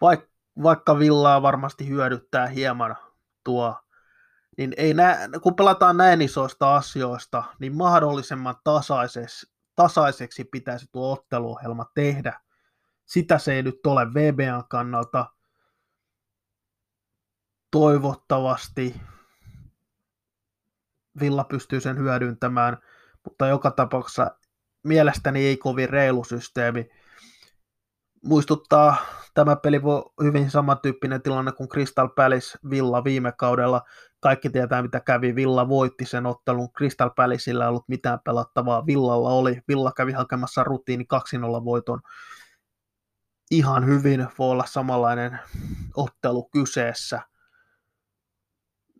[0.00, 0.20] Vaik,
[0.62, 2.96] vaikka Villaa varmasti hyödyttää hieman
[3.44, 3.80] tuo,
[4.58, 11.86] niin ei nä, kun pelataan näin isoista asioista, niin mahdollisimman tasaiseksi, tasaiseksi pitäisi tuo otteluohjelma
[11.94, 12.40] tehdä.
[13.06, 15.26] Sitä se ei nyt ole VBAn kannalta.
[17.70, 19.00] Toivottavasti
[21.20, 22.78] Villa pystyy sen hyödyntämään,
[23.24, 24.38] mutta joka tapauksessa
[24.82, 26.88] mielestäni ei kovin reilu systeemi.
[28.24, 28.96] Muistuttaa
[29.34, 33.82] tämä peli voi hyvin samantyyppinen tilanne kuin Crystal Palace Villa viime kaudella.
[34.20, 35.34] Kaikki tietää, mitä kävi.
[35.34, 36.72] Villa voitti sen ottelun.
[36.72, 38.86] Crystal Palaceilla ei ollut mitään pelattavaa.
[38.86, 39.62] Villalla oli.
[39.68, 41.06] Villa kävi hakemassa rutiini
[41.60, 42.00] 2-0 voiton.
[43.50, 45.38] Ihan hyvin voi olla samanlainen
[45.96, 47.20] ottelu kyseessä.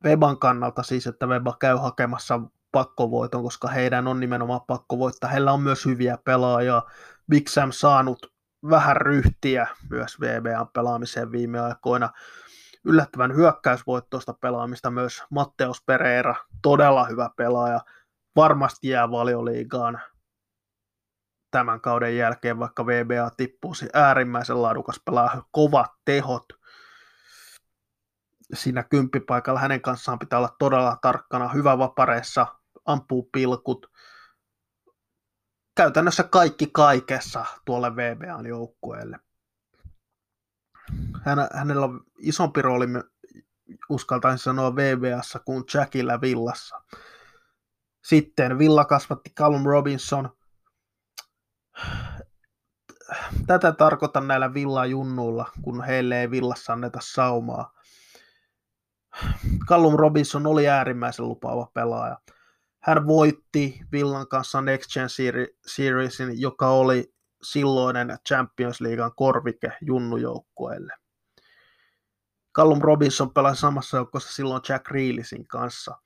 [0.04, 2.40] Weban kannalta siis, että Weba käy hakemassa
[2.72, 5.30] pakkovoiton, koska heidän on nimenomaan pakko voittaa.
[5.30, 6.82] Heillä on myös hyviä pelaajia.
[7.30, 8.32] Big Sam saanut
[8.70, 12.10] vähän ryhtiä myös VBAn pelaamiseen viime aikoina.
[12.84, 17.80] Yllättävän hyökkäysvoittoista pelaamista myös Matteus Pereira, todella hyvä pelaaja.
[18.36, 20.00] Varmasti jää valioliigaan
[21.50, 26.44] tämän kauden jälkeen, vaikka VBA tippuisi äärimmäisen laadukas pelaaja, kovat tehot.
[28.54, 32.46] Siinä kymppipaikalla hänen kanssaan pitää olla todella tarkkana, hyvä vapareissa,
[32.88, 33.86] ampuu pilkut,
[35.76, 39.18] käytännössä kaikki kaikessa tuolle VBAn joukkueelle.
[41.22, 42.86] Hän, hänellä on isompi rooli,
[43.88, 46.82] uskaltaisin sanoa VBAssa kuin Jackillä Villassa.
[48.04, 50.30] Sitten Villa kasvatti Callum Robinson.
[53.46, 57.72] Tätä tarkoitan näillä Villa-junnuilla, kun heille ei Villassa anneta saumaa.
[59.68, 62.18] Callum Robinson oli äärimmäisen lupaava pelaaja
[62.88, 65.08] hän voitti Villan kanssa Next Gen
[65.66, 70.92] Seriesin, joka oli silloinen Champions Leaguean korvike junnujoukkueelle.
[72.56, 75.96] Callum Robinson pelasi samassa joukkueessa silloin Jack Reelisin kanssa.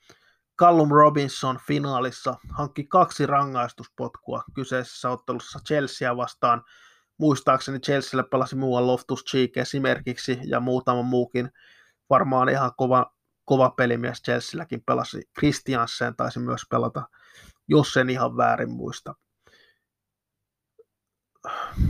[0.58, 6.62] Callum Robinson finaalissa hankki kaksi rangaistuspotkua kyseisessä ottelussa Chelsea vastaan.
[7.18, 11.50] Muistaakseni Chelsealle pelasi muuan Loftus Cheek esimerkiksi ja muutama muukin
[12.10, 13.12] varmaan ihan kova
[13.44, 15.22] kova pelimies Chelsealläkin pelasi.
[15.38, 17.09] Christiansen taisi myös pelata,
[17.68, 19.14] jos en ihan väärin muista.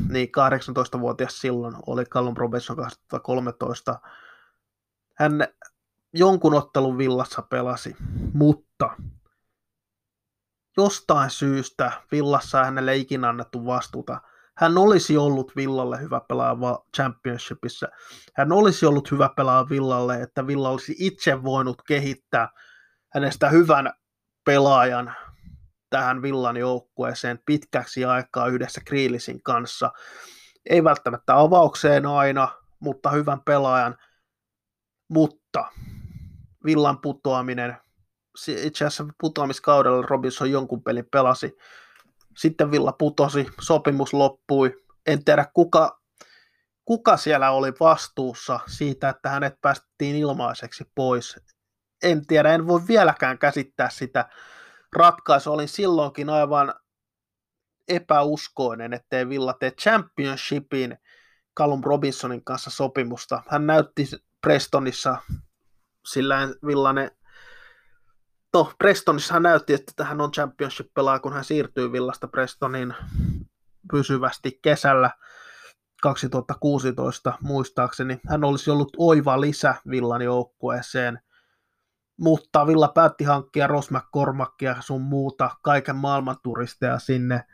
[0.09, 4.01] Niin, 18-vuotias silloin oli Callum Robinson 2013.
[5.15, 5.49] Hän
[6.15, 7.97] jonkun ottelun villassa pelasi,
[8.35, 8.97] mutta
[10.77, 14.21] jostain syystä villassa hänelle ei ikinä annettu vastuuta–
[14.57, 17.88] hän olisi ollut Villalle hyvä pelaaja Championshipissa.
[18.35, 22.49] Hän olisi ollut hyvä pelaaja Villalle, että Villa olisi itse voinut kehittää
[23.15, 23.93] hänestä hyvän
[24.45, 25.15] pelaajan
[25.91, 29.91] tähän Villan joukkueeseen pitkäksi aikaa yhdessä Kriilisin kanssa.
[30.71, 32.49] Ei välttämättä avaukseen aina,
[32.81, 33.97] mutta hyvän pelaajan.
[35.09, 35.65] Mutta
[36.65, 37.77] Villan putoaminen,
[38.49, 41.57] itse asiassa putoamiskaudella Robinson jonkun pelin pelasi,
[42.37, 44.83] sitten Villa putosi, sopimus loppui.
[45.07, 46.01] En tiedä kuka,
[46.85, 51.40] kuka siellä oli vastuussa siitä, että hänet päästettiin ilmaiseksi pois.
[52.03, 54.29] En tiedä, en voi vieläkään käsittää sitä
[54.97, 55.53] ratkaisua.
[55.53, 56.75] Olin silloinkin aivan
[57.88, 60.99] epäuskoinen, ettei Villa tee Championshipin
[61.57, 63.42] Callum Robinsonin kanssa sopimusta.
[63.49, 64.09] Hän näytti
[64.40, 65.16] Prestonissa
[66.07, 67.11] sillä Villanen
[68.55, 72.95] no, Prestonissa hän näytti, että hän on championship-pelaaja, kun hän siirtyy Villasta Prestonin
[73.93, 75.11] pysyvästi kesällä
[76.03, 78.21] 2016 muistaakseni.
[78.29, 81.21] Hän olisi ollut oiva lisä Villan joukkueeseen,
[82.17, 87.45] mutta Villa päätti hankkia Ross McCormackia sun muuta, kaiken maailman turisteja sinne,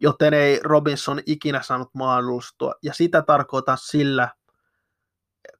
[0.00, 2.74] joten ei Robinson ikinä saanut mahdollistua.
[2.82, 4.28] Ja sitä tarkoitan sillä,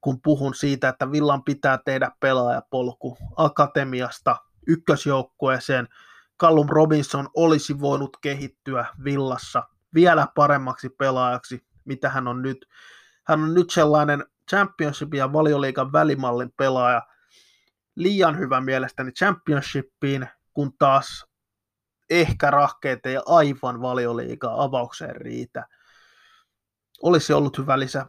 [0.01, 5.87] kun puhun siitä, että Villan pitää tehdä pelaajapolku akatemiasta ykkösjoukkueeseen.
[6.39, 12.65] Callum Robinson olisi voinut kehittyä villassa vielä paremmaksi pelaajaksi, mitä hän on nyt.
[13.23, 17.01] Hän on nyt sellainen Championship ja valioliikan välimallin pelaaja.
[17.95, 21.25] Liian hyvä mielestäni Championshipiin, kun taas
[22.09, 25.67] ehkä rahkeet ei aivan valioliikaa avaukseen riitä.
[27.01, 28.05] Olisi ollut hyvä lisä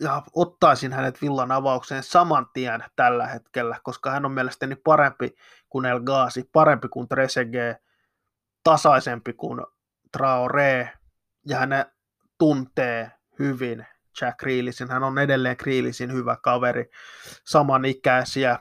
[0.00, 5.34] ja ottaisin hänet villan avaukseen saman tien tällä hetkellä, koska hän on mielestäni parempi
[5.74, 7.76] kuin El Ghazi, parempi kuin Trezeguet,
[8.62, 9.60] tasaisempi kuin
[10.16, 10.88] Traoré,
[11.46, 11.70] ja hän
[12.38, 13.86] tuntee hyvin
[14.20, 14.90] Jack Reelisin.
[14.90, 16.90] Hän on edelleen Reelisin hyvä kaveri,
[17.44, 18.58] samanikäisiä.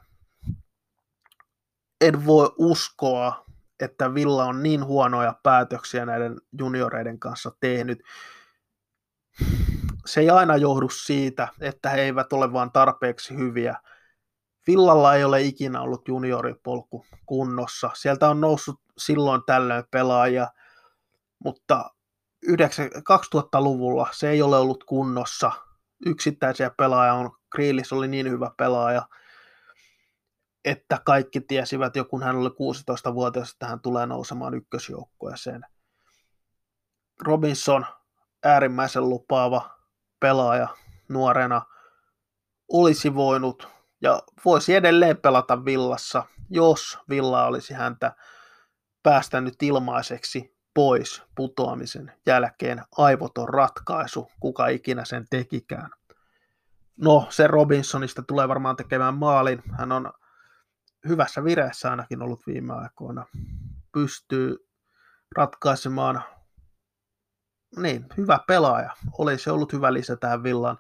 [2.02, 3.46] En voi uskoa,
[3.80, 8.04] että Villa on niin huonoja päätöksiä näiden junioreiden kanssa tehnyt
[10.06, 13.76] se ei aina johdu siitä, että he eivät ole vain tarpeeksi hyviä.
[14.68, 17.90] Villalla ei ole ikinä ollut junioripolku kunnossa.
[17.94, 20.48] Sieltä on noussut silloin tällöin pelaajia,
[21.40, 21.90] mutta
[22.46, 25.52] 2000-luvulla se ei ole ollut kunnossa.
[26.06, 29.08] Yksittäisiä pelaajia on, Kriilis oli niin hyvä pelaaja,
[30.66, 35.66] että kaikki tiesivät jo kun hän oli 16-vuotias, että hän tulee nousemaan ykkösjoukkueeseen.
[37.22, 37.86] Robinson
[38.44, 39.78] äärimmäisen lupaava
[40.20, 40.68] pelaaja
[41.10, 41.62] nuorena
[42.68, 43.73] olisi voinut
[44.04, 48.16] ja voisi edelleen pelata villassa, jos villa olisi häntä
[49.04, 55.90] päästänyt ilmaiseksi pois putoamisen jälkeen aivoton ratkaisu, kuka ikinä sen tekikään.
[56.98, 59.64] No, se Robinsonista tulee varmaan tekemään maalin.
[59.78, 60.14] Hän on
[61.08, 63.26] hyvässä vireessä ainakin ollut viime aikoina.
[63.92, 64.70] Pystyy
[65.36, 66.24] ratkaisemaan,
[67.78, 68.92] niin, hyvä pelaaja.
[69.18, 70.78] Olisi ollut hyvä lisä tähän Villan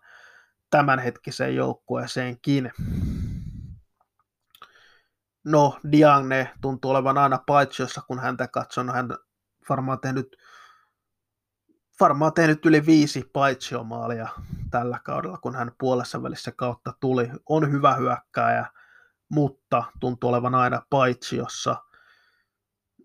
[0.73, 2.71] tämänhetkiseen joukkueeseenkin.
[5.43, 8.89] No, Diagne tuntuu olevan aina paitsiossa, kun häntä katson.
[8.89, 9.17] Hän
[9.69, 10.37] varmaan tehnyt,
[11.99, 14.29] varmaan tehnyt yli viisi paitsiomaalia
[14.71, 17.29] tällä kaudella, kun hän puolessa välissä kautta tuli.
[17.49, 18.65] On hyvä hyökkääjä,
[19.29, 21.83] mutta tuntuu olevan aina paitsiossa.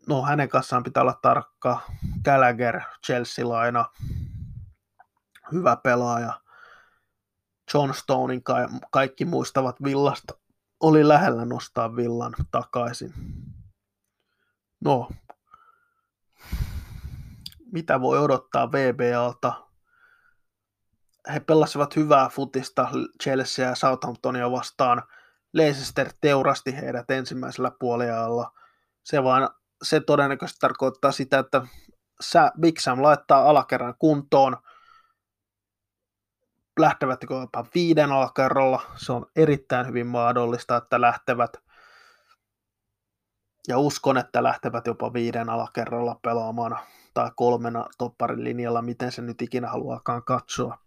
[0.09, 1.81] No, hänen kanssaan pitää olla tarkka.
[2.25, 3.85] Gallagher, Chelsea-laina,
[5.53, 6.48] hyvä pelaaja.
[7.75, 8.43] John Stonein
[8.91, 10.35] kaikki muistavat Villasta
[10.81, 13.15] oli lähellä nostaa Villan takaisin.
[14.85, 15.09] No,
[17.73, 19.69] mitä voi odottaa VBAlta?
[21.33, 22.89] He pelasivat hyvää futista
[23.23, 25.03] Chelsea ja Southamptonia vastaan.
[25.53, 28.53] Leicester teurasti heidät ensimmäisellä puoliajalla.
[29.05, 29.49] Se, vaan,
[29.83, 31.63] se todennäköisesti tarkoittaa sitä, että
[32.61, 34.57] Big Sam laittaa alakerran kuntoon–
[36.81, 38.83] lähtevät jopa viiden alakerralla.
[38.97, 41.53] Se on erittäin hyvin mahdollista, että lähtevät.
[43.69, 46.79] Ja uskon, että lähtevät jopa viiden alakerralla pelaamaan
[47.15, 50.79] tai kolmena topparin linjalla, miten se nyt ikinä haluaakaan katsoa.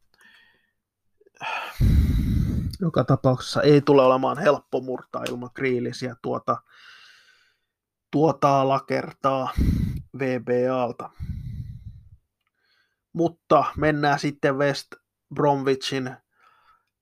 [2.82, 6.58] Joka tapauksessa ei tule olemaan helppo murtaa ilman kriilisiä tuota,
[8.12, 9.50] tuota alakertaa
[10.20, 11.10] VBAlta.
[13.14, 14.88] Mutta mennään sitten West
[15.36, 16.16] Bromwichin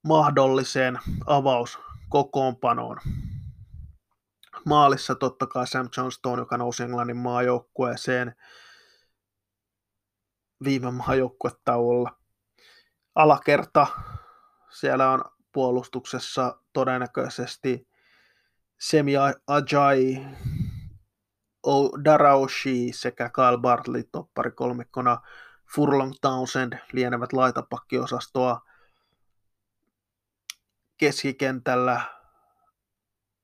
[0.04, 2.98] mahdolliseen avauskokoonpanoon.
[4.66, 8.36] Maalissa totta kai Sam Johnstone, joka nousi Englannin maajoukkueeseen
[10.64, 12.20] viime maajoukkuetauolla.
[13.16, 13.88] Alakerta,
[14.70, 17.88] siellä on puolustuksessa todennäköisesti
[18.80, 19.14] Semi
[19.48, 20.16] Ajay,
[22.06, 25.22] Daraushi sekä Kyle Bartley toppari kolmikkona
[25.76, 28.62] Furlong Townsend lienevät laitapakkiosastoa
[30.98, 32.02] keskikentällä.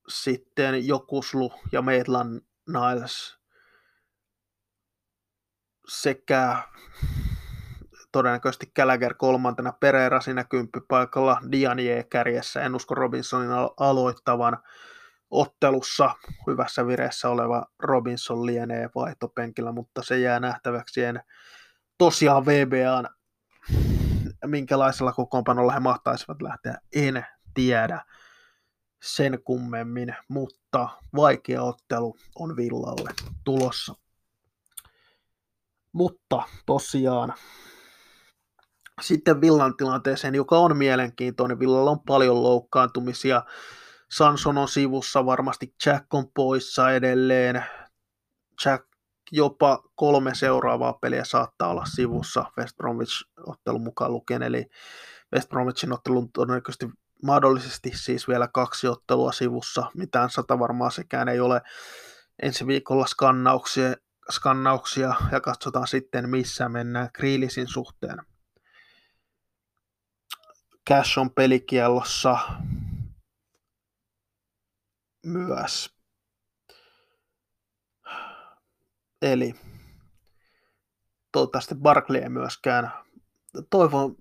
[0.08, 3.38] Sitten Jokuslu ja Maitland Niles
[5.88, 6.58] sekä
[8.12, 13.50] todennäköisesti Gallagher kolmantena Pereira siinä kymppipaikalla, Dianie kärjessä, en usko Robinsonin
[13.80, 14.58] aloittavan
[15.30, 16.16] ottelussa.
[16.48, 21.04] Hyvässä vireessä oleva Robinson lienee vaihtopenkillä, mutta se jää nähtäväksi.
[21.04, 21.24] En
[21.98, 23.10] tosiaan VBAn,
[24.46, 28.06] minkälaisella kokoonpanolla he mahtaisivat lähteä, en tiedä
[29.04, 33.10] sen kummemmin, mutta vaikea ottelu on Villalle
[33.44, 33.96] tulossa.
[35.92, 37.34] Mutta tosiaan
[39.02, 41.60] sitten Villan tilanteeseen, joka on mielenkiintoinen.
[41.60, 43.44] Villalla on paljon loukkaantumisia.
[44.12, 47.66] Sanson on sivussa, varmasti Jack on poissa edelleen.
[48.66, 48.88] Jack
[49.32, 54.66] jopa kolme seuraavaa peliä saattaa olla sivussa West Bromwich-ottelun mukaan lukien, eli
[55.36, 56.90] West Bromwichin ottelun todennäköisesti
[57.24, 61.62] mahdollisesti siis vielä kaksi ottelua sivussa, mitään sata varmaa sekään ei ole.
[62.42, 63.94] Ensi viikolla skannauksia,
[64.32, 68.18] skannauksia ja katsotaan sitten missä mennään Kriilisin suhteen.
[70.90, 72.38] Cash on pelikiellossa
[75.26, 75.95] myös.
[79.22, 79.56] Eli
[81.32, 82.92] toivottavasti Barkley ei myöskään.
[83.70, 84.18] Toivon,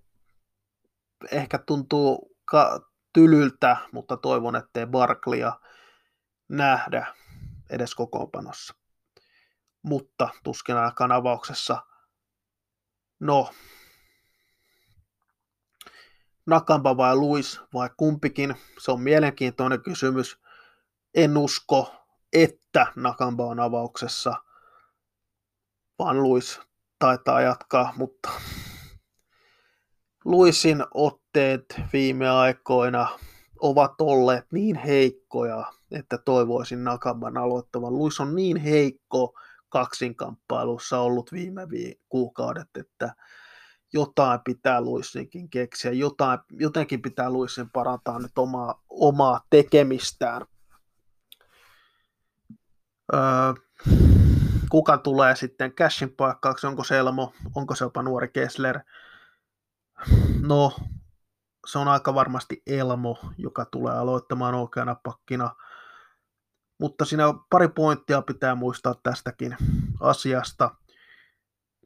[1.30, 5.60] ehkä tuntuu ka- tylyltä, mutta toivon, ettei Barkleya
[6.48, 7.14] nähdä
[7.70, 8.74] edes kokoonpanossa.
[9.82, 11.82] Mutta tuskin ainakaan avauksessa.
[13.20, 13.50] No,
[16.46, 20.38] Nakamba vai Luis vai kumpikin, se on mielenkiintoinen kysymys.
[21.14, 21.94] En usko,
[22.32, 24.34] että Nakamba on avauksessa–
[25.98, 26.60] vaan Luis
[26.98, 28.30] taitaa jatkaa, mutta
[30.24, 33.08] Luisin otteet viime aikoina
[33.60, 37.94] ovat olleet niin heikkoja, että toivoisin Nakaban aloittavan.
[37.94, 39.34] Luis on niin heikko
[39.68, 41.66] kaksinkamppailussa ollut viime
[42.08, 43.14] kuukaudet, että
[43.92, 50.42] jotain pitää Luisinkin keksiä, jotain, jotenkin pitää Luisin parantaa nyt omaa, omaa tekemistään.
[53.14, 53.54] Öö,
[54.74, 58.80] kuka tulee sitten Cashin paikkaaksi, onko se Elmo, onko se jopa nuori Kessler.
[60.40, 60.76] No,
[61.66, 65.50] se on aika varmasti Elmo, joka tulee aloittamaan oikeana pakkina.
[66.80, 69.56] Mutta siinä pari pointtia pitää muistaa tästäkin
[70.00, 70.70] asiasta.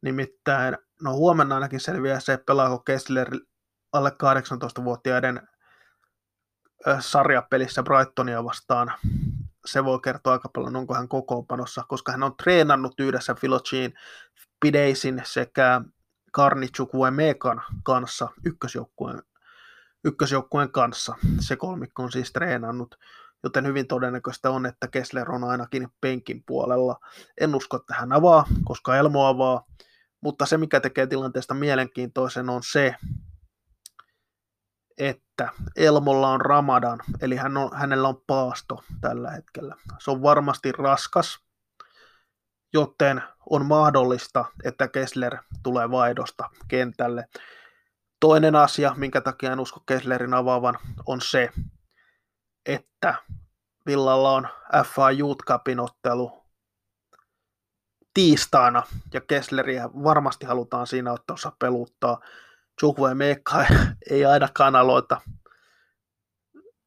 [0.02, 3.30] Nimittäin, no huomenna ainakin selviää se, pelaako Kessler
[3.92, 5.48] alle 18-vuotiaiden
[7.00, 8.92] sarjapelissä Brightonia vastaan.
[9.66, 13.94] Se voi kertoa aika paljon, onko hän kokoonpanossa, koska hän on treenannut yhdessä Filocin,
[14.60, 15.80] Pideisin sekä
[16.32, 19.22] Karnichukuen Mekan kanssa ykkösjoukkueen,
[20.04, 21.14] ykkösjoukkueen kanssa.
[21.40, 22.98] Se kolmikko on siis treenannut,
[23.42, 26.96] joten hyvin todennäköistä on, että Kessler on ainakin penkin puolella.
[27.40, 29.64] En usko, että hän avaa, koska Elmo avaa,
[30.20, 32.94] mutta se mikä tekee tilanteesta mielenkiintoisen on se,
[34.98, 39.76] että Elmolla on Ramadan, eli hän on, hänellä on paasto tällä hetkellä.
[39.98, 41.38] Se on varmasti raskas,
[42.72, 47.28] joten on mahdollista, että Kessler tulee vaihdosta kentälle.
[48.20, 51.50] Toinen asia, minkä takia en usko Kesslerin avaavan, on se,
[52.66, 53.14] että
[53.86, 54.48] Villalla on
[54.84, 56.44] FA Youth Cupin ottelu
[58.14, 58.82] tiistaina,
[59.12, 62.20] ja Kessleriä varmasti halutaan siinä ottelussa peluttaa.
[62.80, 63.66] Chukwu Mekka
[64.10, 65.20] ei ainakaan aloita.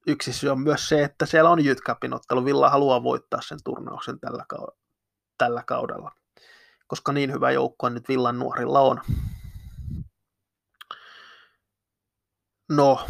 [0.07, 2.45] Yksi syy on myös se, että siellä on Jytkäpin ottelu.
[2.45, 4.45] Villa haluaa voittaa sen turnauksen tällä,
[5.37, 6.11] tällä kaudella,
[6.87, 9.01] koska niin hyvä joukko nyt Villan nuorilla on.
[12.69, 13.05] No,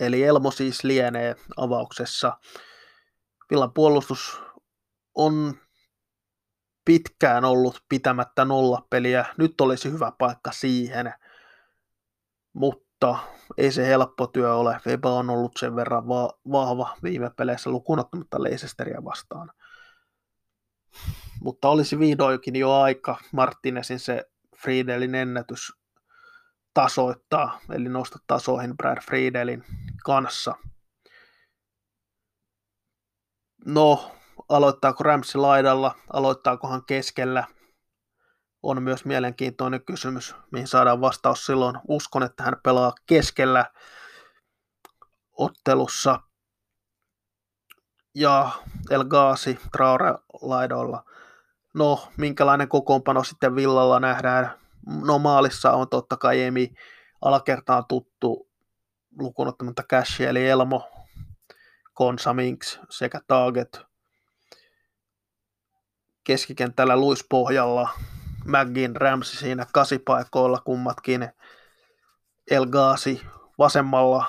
[0.00, 2.38] eli Elmo siis lienee avauksessa.
[3.50, 4.40] Villan puolustus
[5.14, 5.54] on
[6.88, 9.26] pitkään ollut pitämättä nollapeliä.
[9.38, 11.14] Nyt olisi hyvä paikka siihen,
[12.52, 13.18] mutta
[13.58, 14.80] ei se helppo työ ole.
[14.86, 19.50] Weba on ollut sen verran va- vahva viime peleissä lukunottamatta Leicesteria vastaan.
[21.40, 24.24] Mutta olisi vihdoinkin jo aika Martinesin se
[24.56, 25.72] Friedelin ennätys
[26.74, 29.64] tasoittaa, eli nostaa tasoihin Brad Friedelin
[30.04, 30.54] kanssa.
[33.66, 34.17] No,
[34.48, 37.44] aloittaako Ramsey laidalla, aloittaako hän keskellä,
[38.62, 41.78] on myös mielenkiintoinen kysymys, mihin saadaan vastaus silloin.
[41.88, 43.64] Uskon, että hän pelaa keskellä
[45.32, 46.20] ottelussa
[48.14, 48.50] ja
[48.90, 51.04] El Ghazi Traore laidoilla.
[51.74, 54.50] No, minkälainen kokoonpano sitten Villalla nähdään?
[55.04, 56.74] No maalissa on totta kai Emi
[57.22, 58.48] alakertaan tuttu
[59.18, 60.90] lukunottamatta Cash eli Elmo,
[61.94, 63.87] Konsa Minks sekä Target
[66.28, 67.88] keskikentällä luispohjalla,
[68.44, 71.28] McGinn, Ramsey siinä kasipaikoilla kummatkin,
[72.50, 73.26] El Ghazi
[73.58, 74.26] vasemmalla,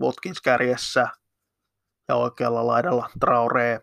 [0.00, 1.08] Watkins kärjessä
[2.08, 3.80] ja oikealla laidalla Traore.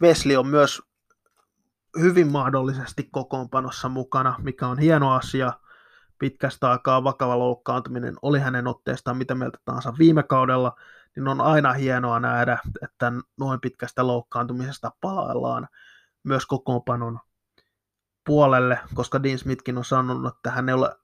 [0.00, 0.82] Vesli on myös
[2.00, 5.52] hyvin mahdollisesti kokoonpanossa mukana, mikä on hieno asia.
[6.18, 10.76] Pitkästä aikaa vakava loukkaantuminen oli hänen otteestaan mitä mieltä tahansa viime kaudella,
[11.16, 15.68] niin on aina hienoa nähdä, että noin pitkästä loukkaantumisesta palaillaan
[16.26, 17.20] myös kokoonpanon
[18.26, 20.96] puolelle, koska Dean Smithkin on sanonut, että hän ei ole,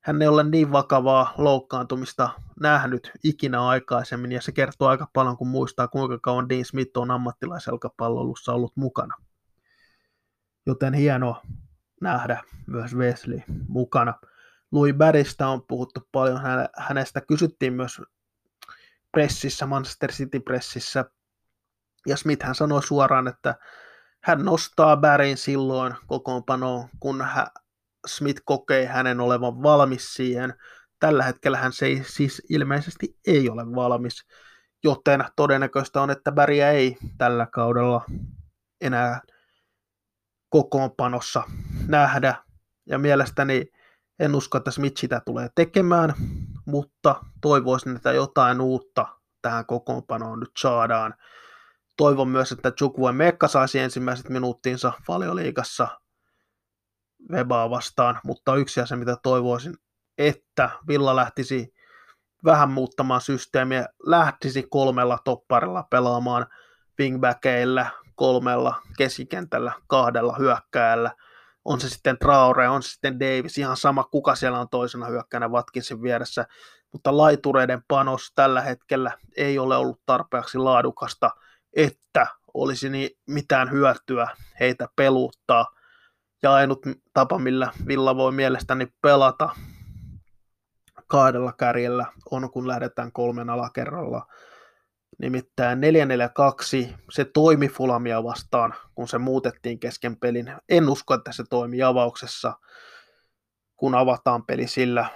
[0.00, 5.48] hän ei ole niin vakavaa loukkaantumista nähnyt ikinä aikaisemmin, ja se kertoo aika paljon, kun
[5.48, 9.14] muistaa, kuinka kauan Dean Smith on ammattilaiselkapalloilussa ollut mukana.
[10.66, 11.42] Joten hienoa
[12.00, 14.14] nähdä myös Wesley mukana.
[14.72, 16.40] Louis Barrystä on puhuttu paljon,
[16.76, 18.02] hänestä kysyttiin myös
[19.12, 21.04] pressissä, Manchester City pressissä,
[22.06, 23.54] ja Smith hän sanoi suoraan, että
[24.24, 27.46] hän nostaa Bärin silloin kokoonpanoon, kun hän,
[28.06, 30.54] Smith kokee hänen olevan valmis siihen.
[31.00, 34.26] Tällä hetkellä hän se ei, siis ilmeisesti ei ole valmis,
[34.84, 38.04] joten todennäköistä on, että Bäriä ei tällä kaudella
[38.80, 39.20] enää
[40.48, 41.42] kokoonpanossa
[41.88, 42.34] nähdä.
[42.86, 43.66] Ja mielestäni
[44.18, 46.14] en usko, että Smith sitä tulee tekemään,
[46.66, 49.06] mutta toivoisin, että jotain uutta
[49.42, 51.14] tähän kokoonpanoon nyt saadaan
[51.96, 55.88] toivon myös, että Chukwu Mekka saisi ensimmäiset minuuttinsa valioliigassa
[57.30, 59.74] Webaa vastaan, mutta yksi asia, mitä toivoisin,
[60.18, 61.74] että Villa lähtisi
[62.44, 66.46] vähän muuttamaan systeemiä, lähtisi kolmella topparilla pelaamaan
[67.00, 71.10] wingbackeillä, kolmella keskikentällä, kahdella hyökkäällä,
[71.64, 75.48] on se sitten Traore, on se sitten Davis, ihan sama kuka siellä on toisena hyökkäänä
[75.48, 76.46] Watkinsin vieressä,
[76.92, 81.30] mutta laitureiden panos tällä hetkellä ei ole ollut tarpeeksi laadukasta–
[81.76, 84.28] että olisi niin mitään hyötyä
[84.60, 85.66] heitä peluttaa.
[86.42, 89.48] Ja ainut tapa, millä Villa voi mielestäni pelata
[91.06, 94.26] kahdella kärjellä on, kun lähdetään kolmen alakerralla
[95.18, 100.54] Nimittäin 442, se toimi Fulamia vastaan, kun se muutettiin kesken pelin.
[100.68, 102.52] En usko, että se toimi avauksessa,
[103.76, 105.06] kun avataan peli sillä.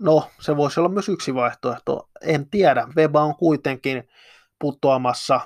[0.00, 2.08] No, se voisi olla myös yksi vaihtoehto.
[2.22, 2.88] En tiedä.
[2.96, 4.08] Weba on kuitenkin
[4.58, 5.40] putoamassa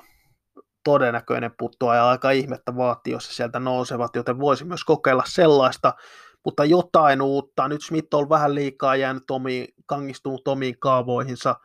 [0.84, 1.50] todennäköinen
[1.94, 5.94] ja aika ihmettä vaatii, jos se sieltä nousevat, joten voisi myös kokeilla sellaista,
[6.44, 7.68] mutta jotain uutta.
[7.68, 11.56] Nyt Smith on vähän liikaa jäänyt omiin, kangistunut omiin kaavoihinsa.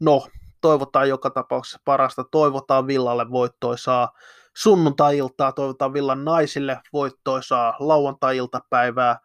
[0.00, 0.26] No,
[0.60, 2.24] toivotaan joka tapauksessa parasta.
[2.30, 4.12] Toivotaan Villalle voittoisaa
[4.56, 9.18] sunnuntai-iltaa, toivotaan Villan naisille voittoisaa lauantai-iltapäivää,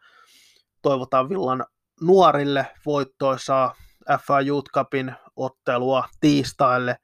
[0.82, 1.66] toivotaan Villan
[2.02, 3.76] nuorille voittoisaa
[4.26, 6.96] FA Youth Cupin ottelua tiistaille.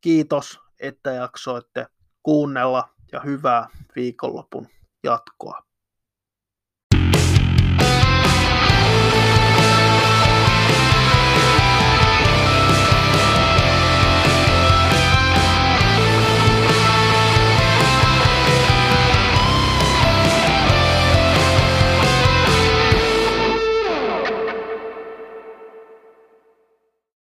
[0.00, 1.86] Kiitos, että jaksoitte
[2.22, 4.68] kuunnella ja hyvää viikonlopun
[5.04, 5.69] jatkoa.